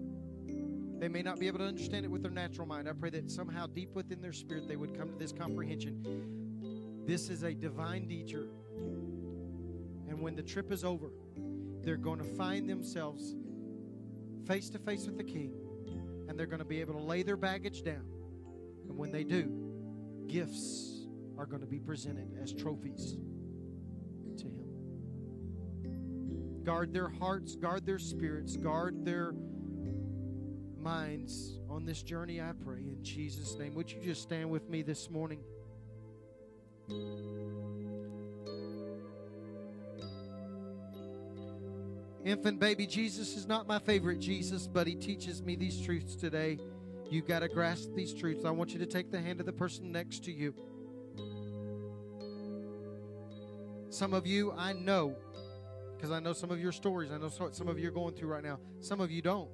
They 1.00 1.08
may 1.08 1.22
not 1.22 1.38
be 1.38 1.46
able 1.46 1.58
to 1.60 1.64
understand 1.64 2.04
it 2.04 2.08
with 2.10 2.22
their 2.22 2.30
natural 2.30 2.66
mind. 2.66 2.88
I 2.88 2.92
pray 2.92 3.10
that 3.10 3.30
somehow 3.30 3.66
deep 3.66 3.94
within 3.94 4.20
their 4.20 4.32
spirit 4.32 4.68
they 4.68 4.76
would 4.76 4.96
come 4.96 5.10
to 5.10 5.16
this 5.16 5.32
comprehension. 5.32 7.04
This 7.06 7.30
is 7.30 7.42
a 7.42 7.54
divine 7.54 8.06
teacher. 8.06 8.48
And 10.08 10.20
when 10.20 10.36
the 10.36 10.42
trip 10.42 10.70
is 10.70 10.84
over, 10.84 11.10
they're 11.82 11.96
going 11.96 12.18
to 12.18 12.36
find 12.36 12.68
themselves 12.68 13.34
face 14.46 14.68
to 14.70 14.78
face 14.78 15.06
with 15.06 15.16
the 15.16 15.24
King. 15.24 15.54
And 16.28 16.38
they're 16.38 16.46
going 16.46 16.58
to 16.60 16.64
be 16.66 16.80
able 16.80 16.94
to 16.94 17.02
lay 17.02 17.22
their 17.22 17.36
baggage 17.36 17.82
down. 17.82 18.04
And 18.88 18.96
when 18.98 19.10
they 19.10 19.24
do, 19.24 19.50
gifts 20.26 21.06
are 21.38 21.46
going 21.46 21.62
to 21.62 21.66
be 21.66 21.78
presented 21.78 22.38
as 22.42 22.52
trophies 22.52 23.16
Guard 26.64 26.92
their 26.92 27.08
hearts, 27.08 27.56
guard 27.56 27.86
their 27.86 27.98
spirits, 27.98 28.56
guard 28.56 29.04
their 29.04 29.32
minds 30.76 31.58
on 31.68 31.84
this 31.84 32.02
journey, 32.02 32.40
I 32.40 32.52
pray, 32.64 32.78
in 32.78 33.02
Jesus' 33.02 33.56
name. 33.58 33.74
Would 33.74 33.90
you 33.90 34.00
just 34.00 34.22
stand 34.22 34.50
with 34.50 34.68
me 34.68 34.82
this 34.82 35.10
morning? 35.10 35.40
Infant 42.24 42.60
baby 42.60 42.86
Jesus 42.86 43.36
is 43.36 43.46
not 43.46 43.66
my 43.66 43.78
favorite 43.78 44.18
Jesus, 44.18 44.66
but 44.66 44.86
he 44.86 44.94
teaches 44.94 45.42
me 45.42 45.56
these 45.56 45.80
truths 45.80 46.14
today. 46.14 46.58
You've 47.08 47.26
got 47.26 47.40
to 47.40 47.48
grasp 47.48 47.90
these 47.94 48.12
truths. 48.12 48.44
I 48.44 48.50
want 48.50 48.72
you 48.72 48.78
to 48.80 48.86
take 48.86 49.10
the 49.10 49.20
hand 49.20 49.40
of 49.40 49.46
the 49.46 49.52
person 49.52 49.90
next 49.90 50.24
to 50.24 50.32
you. 50.32 50.54
Some 53.88 54.12
of 54.14 54.26
you, 54.26 54.52
I 54.52 54.72
know, 54.74 55.16
because 56.00 56.12
I 56.12 56.18
know 56.18 56.32
some 56.32 56.50
of 56.50 56.58
your 56.58 56.72
stories. 56.72 57.10
I 57.12 57.18
know 57.18 57.28
some 57.28 57.68
of 57.68 57.78
you 57.78 57.88
are 57.88 57.92
going 57.92 58.14
through 58.14 58.30
right 58.30 58.42
now. 58.42 58.58
Some 58.80 59.00
of 59.00 59.10
you 59.10 59.20
don't. 59.20 59.50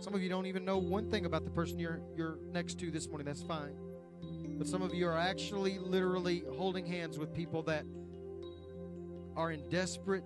Some 0.00 0.14
of 0.14 0.22
you 0.22 0.30
don't 0.30 0.46
even 0.46 0.64
know 0.64 0.78
one 0.78 1.10
thing 1.10 1.26
about 1.26 1.44
the 1.44 1.50
person 1.50 1.78
you're 1.78 2.00
you're 2.16 2.38
next 2.50 2.78
to 2.80 2.90
this 2.90 3.08
morning. 3.08 3.26
That's 3.26 3.42
fine. 3.42 3.76
But 4.56 4.66
some 4.66 4.80
of 4.80 4.94
you 4.94 5.06
are 5.06 5.18
actually 5.18 5.78
literally 5.78 6.44
holding 6.56 6.86
hands 6.86 7.18
with 7.18 7.34
people 7.34 7.62
that 7.64 7.84
are 9.36 9.50
in 9.50 9.68
desperate, 9.68 10.24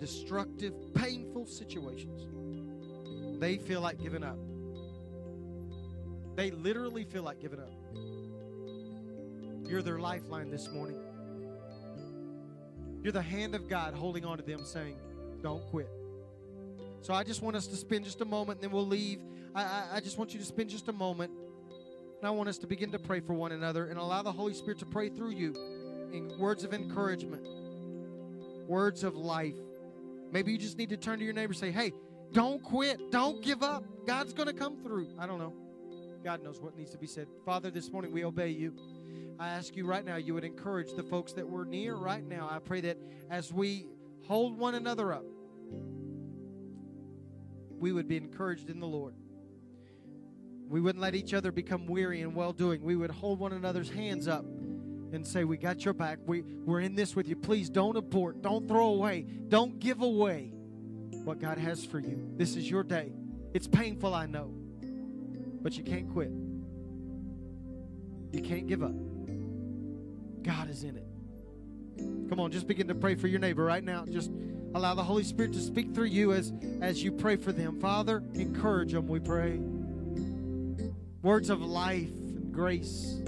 destructive, 0.00 0.74
painful 0.94 1.46
situations. 1.46 2.26
They 3.38 3.58
feel 3.58 3.80
like 3.80 4.02
giving 4.02 4.24
up. 4.24 4.38
They 6.34 6.50
literally 6.50 7.04
feel 7.04 7.22
like 7.22 7.40
giving 7.40 7.60
up. 7.60 7.70
You're 9.70 9.82
their 9.82 10.00
lifeline 10.00 10.50
this 10.50 10.68
morning. 10.68 10.98
You're 13.02 13.12
the 13.12 13.22
hand 13.22 13.54
of 13.54 13.68
God 13.68 13.94
holding 13.94 14.24
on 14.24 14.38
to 14.38 14.44
them, 14.44 14.64
saying, 14.64 14.96
Don't 15.42 15.64
quit. 15.66 15.88
So 17.00 17.14
I 17.14 17.24
just 17.24 17.42
want 17.42 17.56
us 17.56 17.66
to 17.66 17.76
spend 17.76 18.04
just 18.04 18.20
a 18.20 18.24
moment 18.24 18.58
and 18.58 18.64
then 18.64 18.70
we'll 18.70 18.86
leave. 18.86 19.20
I, 19.54 19.62
I, 19.62 19.86
I 19.94 20.00
just 20.00 20.18
want 20.18 20.32
you 20.32 20.40
to 20.40 20.46
spend 20.46 20.70
just 20.70 20.88
a 20.88 20.92
moment. 20.92 21.32
And 22.20 22.28
I 22.28 22.30
want 22.30 22.48
us 22.48 22.58
to 22.58 22.68
begin 22.68 22.92
to 22.92 23.00
pray 23.00 23.18
for 23.18 23.34
one 23.34 23.50
another 23.50 23.86
and 23.86 23.98
allow 23.98 24.22
the 24.22 24.30
Holy 24.30 24.54
Spirit 24.54 24.78
to 24.78 24.86
pray 24.86 25.08
through 25.08 25.32
you 25.32 25.52
in 26.12 26.38
words 26.38 26.62
of 26.62 26.72
encouragement. 26.72 27.44
words 28.68 29.02
of 29.02 29.16
life. 29.16 29.56
Maybe 30.30 30.52
you 30.52 30.58
just 30.58 30.78
need 30.78 30.90
to 30.90 30.96
turn 30.96 31.18
to 31.18 31.24
your 31.24 31.34
neighbor 31.34 31.50
and 31.50 31.58
say, 31.58 31.72
hey, 31.72 31.92
don't 32.32 32.62
quit. 32.62 33.10
Don't 33.10 33.42
give 33.42 33.62
up. 33.62 33.84
God's 34.06 34.32
going 34.32 34.48
to 34.48 34.54
come 34.54 34.82
through. 34.82 35.08
I 35.18 35.26
don't 35.26 35.38
know. 35.38 35.52
God 36.24 36.42
knows 36.42 36.60
what 36.60 36.76
needs 36.76 36.92
to 36.92 36.98
be 36.98 37.08
said. 37.08 37.26
Father, 37.44 37.70
this 37.70 37.90
morning 37.90 38.12
we 38.12 38.24
obey 38.24 38.48
you. 38.48 38.72
I 39.38 39.48
ask 39.48 39.76
you 39.76 39.86
right 39.86 40.04
now, 40.04 40.16
you 40.16 40.34
would 40.34 40.44
encourage 40.44 40.92
the 40.94 41.02
folks 41.02 41.32
that 41.34 41.48
we're 41.48 41.64
near 41.64 41.94
right 41.94 42.26
now. 42.26 42.48
I 42.50 42.58
pray 42.58 42.80
that 42.82 42.98
as 43.30 43.52
we 43.52 43.86
hold 44.26 44.56
one 44.56 44.74
another 44.74 45.12
up, 45.12 45.24
we 47.78 47.92
would 47.92 48.06
be 48.06 48.16
encouraged 48.16 48.70
in 48.70 48.78
the 48.78 48.86
Lord. 48.86 49.14
We 50.68 50.80
wouldn't 50.80 51.02
let 51.02 51.14
each 51.14 51.34
other 51.34 51.52
become 51.52 51.86
weary 51.86 52.20
in 52.20 52.34
well 52.34 52.52
doing. 52.52 52.82
We 52.82 52.96
would 52.96 53.10
hold 53.10 53.40
one 53.40 53.52
another's 53.52 53.90
hands 53.90 54.28
up 54.28 54.44
and 54.44 55.26
say, 55.26 55.44
We 55.44 55.56
got 55.56 55.84
your 55.84 55.92
back. 55.92 56.18
We, 56.24 56.42
we're 56.42 56.80
in 56.80 56.94
this 56.94 57.14
with 57.14 57.28
you. 57.28 57.36
Please 57.36 57.68
don't 57.68 57.96
abort. 57.96 58.40
Don't 58.42 58.68
throw 58.68 58.86
away. 58.86 59.26
Don't 59.48 59.78
give 59.78 60.00
away 60.00 60.52
what 61.24 61.40
God 61.40 61.58
has 61.58 61.84
for 61.84 61.98
you. 61.98 62.32
This 62.36 62.56
is 62.56 62.70
your 62.70 62.84
day. 62.84 63.12
It's 63.52 63.66
painful, 63.66 64.14
I 64.14 64.26
know, 64.26 64.54
but 65.60 65.76
you 65.76 65.84
can't 65.84 66.10
quit. 66.10 66.30
You 68.32 68.42
can't 68.42 68.66
give 68.66 68.82
up. 68.82 68.94
God 70.42 70.70
is 70.70 70.84
in 70.84 70.96
it. 70.96 71.06
Come 72.28 72.40
on, 72.40 72.50
just 72.50 72.66
begin 72.66 72.88
to 72.88 72.94
pray 72.94 73.14
for 73.14 73.26
your 73.26 73.38
neighbor 73.38 73.62
right 73.62 73.84
now. 73.84 74.04
Just 74.06 74.30
allow 74.74 74.94
the 74.94 75.04
Holy 75.04 75.22
Spirit 75.22 75.52
to 75.52 75.60
speak 75.60 75.94
through 75.94 76.06
you 76.06 76.32
as, 76.32 76.52
as 76.80 77.02
you 77.02 77.12
pray 77.12 77.36
for 77.36 77.52
them. 77.52 77.78
Father, 77.78 78.22
encourage 78.34 78.92
them, 78.92 79.06
we 79.06 79.20
pray. 79.20 79.60
Words 81.22 81.50
of 81.50 81.60
life 81.60 82.08
and 82.08 82.52
grace. 82.52 83.20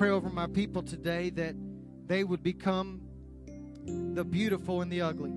Pray 0.00 0.08
over 0.08 0.30
my 0.30 0.46
people 0.46 0.82
today 0.82 1.28
that 1.28 1.54
they 2.06 2.24
would 2.24 2.42
become 2.42 3.02
the 4.14 4.24
beautiful 4.24 4.80
and 4.80 4.90
the 4.90 5.02
ugly. 5.02 5.30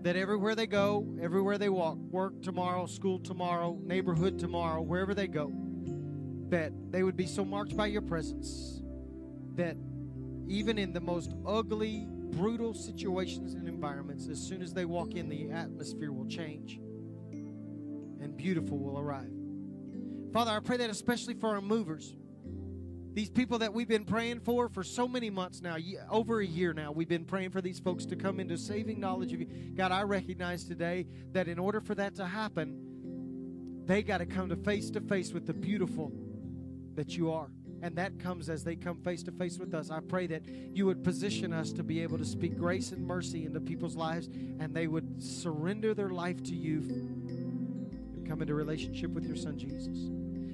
That 0.00 0.16
everywhere 0.16 0.54
they 0.54 0.66
go, 0.66 1.06
everywhere 1.20 1.58
they 1.58 1.68
walk, 1.68 1.98
work 1.98 2.40
tomorrow, 2.40 2.86
school 2.86 3.18
tomorrow, 3.18 3.78
neighborhood 3.82 4.38
tomorrow, 4.38 4.80
wherever 4.80 5.12
they 5.12 5.26
go, 5.26 5.52
that 6.48 6.72
they 6.90 7.02
would 7.02 7.18
be 7.18 7.26
so 7.26 7.44
marked 7.44 7.76
by 7.76 7.88
your 7.88 8.00
presence 8.00 8.80
that 9.56 9.76
even 10.46 10.78
in 10.78 10.94
the 10.94 11.00
most 11.00 11.34
ugly, 11.46 12.06
brutal 12.30 12.72
situations 12.72 13.52
and 13.52 13.68
environments, 13.68 14.26
as 14.28 14.40
soon 14.40 14.62
as 14.62 14.72
they 14.72 14.86
walk 14.86 15.16
in, 15.16 15.28
the 15.28 15.50
atmosphere 15.50 16.12
will 16.12 16.28
change 16.28 16.80
and 17.30 18.38
beautiful 18.38 18.78
will 18.78 18.98
arrive. 18.98 19.30
Father, 20.32 20.52
I 20.52 20.60
pray 20.60 20.78
that 20.78 20.88
especially 20.88 21.34
for 21.34 21.50
our 21.50 21.60
movers 21.60 22.14
these 23.14 23.30
people 23.30 23.58
that 23.58 23.72
we've 23.72 23.88
been 23.88 24.04
praying 24.04 24.40
for 24.40 24.68
for 24.68 24.84
so 24.84 25.08
many 25.08 25.30
months 25.30 25.60
now, 25.60 25.76
over 26.10 26.40
a 26.40 26.46
year 26.46 26.72
now, 26.72 26.92
we've 26.92 27.08
been 27.08 27.24
praying 27.24 27.50
for 27.50 27.60
these 27.60 27.78
folks 27.78 28.06
to 28.06 28.16
come 28.16 28.38
into 28.38 28.56
saving 28.56 29.00
knowledge 29.00 29.32
of 29.32 29.40
you. 29.40 29.46
God, 29.74 29.92
I 29.92 30.02
recognize 30.02 30.64
today 30.64 31.06
that 31.32 31.48
in 31.48 31.58
order 31.58 31.80
for 31.80 31.94
that 31.94 32.14
to 32.16 32.26
happen, 32.26 33.82
they 33.86 34.02
got 34.02 34.18
to 34.18 34.26
come 34.26 34.48
to 34.50 34.56
face 34.56 34.90
to 34.90 35.00
face 35.00 35.32
with 35.32 35.46
the 35.46 35.54
beautiful 35.54 36.12
that 36.94 37.16
you 37.16 37.32
are. 37.32 37.48
And 37.80 37.96
that 37.96 38.18
comes 38.18 38.48
as 38.48 38.64
they 38.64 38.76
come 38.76 38.98
face 38.98 39.22
to 39.24 39.32
face 39.32 39.58
with 39.58 39.72
us. 39.72 39.90
I 39.90 40.00
pray 40.00 40.26
that 40.28 40.42
you 40.74 40.86
would 40.86 41.04
position 41.04 41.52
us 41.52 41.72
to 41.72 41.82
be 41.82 42.02
able 42.02 42.18
to 42.18 42.24
speak 42.24 42.56
grace 42.58 42.92
and 42.92 43.06
mercy 43.06 43.46
into 43.46 43.60
people's 43.60 43.96
lives 43.96 44.26
and 44.26 44.74
they 44.74 44.88
would 44.88 45.22
surrender 45.22 45.94
their 45.94 46.10
life 46.10 46.42
to 46.44 46.54
you 46.54 46.80
and 46.80 48.26
come 48.28 48.42
into 48.42 48.54
relationship 48.54 49.10
with 49.12 49.24
your 49.24 49.36
son 49.36 49.56
Jesus 49.56 50.10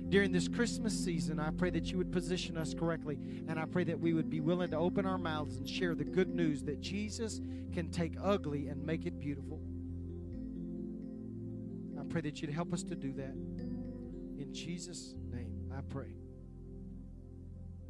during 0.09 0.33
this 0.33 0.49
Christmas 0.49 0.93
season, 0.93 1.41
I 1.41 1.51
pray 1.51 1.71
that 1.71 1.87
you 1.87 1.99
would 1.99 2.13
position 2.13 2.57
us 2.57 2.75
correctly. 2.75 3.19
And 3.49 3.59
I 3.59 3.65
pray 3.65 3.85
that 3.85 3.99
we 3.99 4.13
would 4.13 4.31
be 4.31 4.41
willing 4.41 4.71
to 4.71 4.77
open 4.77 5.07
our 5.07 5.19
mouths 5.19 5.57
and 5.57 5.69
share 5.69 5.95
the 5.95 6.05
good 6.05 6.35
news 6.35 6.63
that 6.65 6.81
Jesus 6.81 7.41
can 7.73 7.91
take 7.91 8.15
ugly 8.23 8.69
and 8.69 8.85
make 8.85 9.07
it 9.07 9.19
beautiful. 9.19 9.61
I 11.99 12.05
pray 12.09 12.21
that 12.23 12.41
you'd 12.41 12.51
help 12.51 12.73
us 12.73 12.83
to 12.85 12.95
do 12.95 13.13
that. 13.15 13.35
In 14.39 14.49
Jesus' 14.53 15.15
name, 15.33 15.73
I 15.77 15.81
pray. 15.89 16.15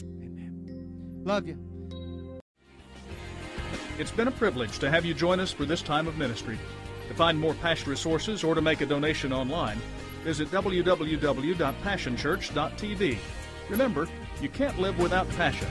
Amen. 0.02 1.22
Love 1.24 1.46
you. 1.46 1.58
It's 3.98 4.10
been 4.10 4.28
a 4.28 4.32
privilege 4.32 4.78
to 4.80 4.90
have 4.90 5.04
you 5.04 5.14
join 5.14 5.40
us 5.40 5.52
for 5.52 5.64
this 5.64 5.82
time 5.82 6.06
of 6.06 6.18
ministry. 6.18 6.58
To 7.08 7.14
find 7.14 7.38
more 7.38 7.54
past 7.54 7.86
resources 7.86 8.42
or 8.42 8.54
to 8.54 8.60
make 8.60 8.80
a 8.80 8.86
donation 8.86 9.32
online, 9.32 9.80
Visit 10.24 10.50
www.passionchurch.tv. 10.50 13.18
Remember, 13.68 14.08
you 14.40 14.48
can't 14.48 14.78
live 14.78 14.98
without 14.98 15.28
passion. 15.30 15.68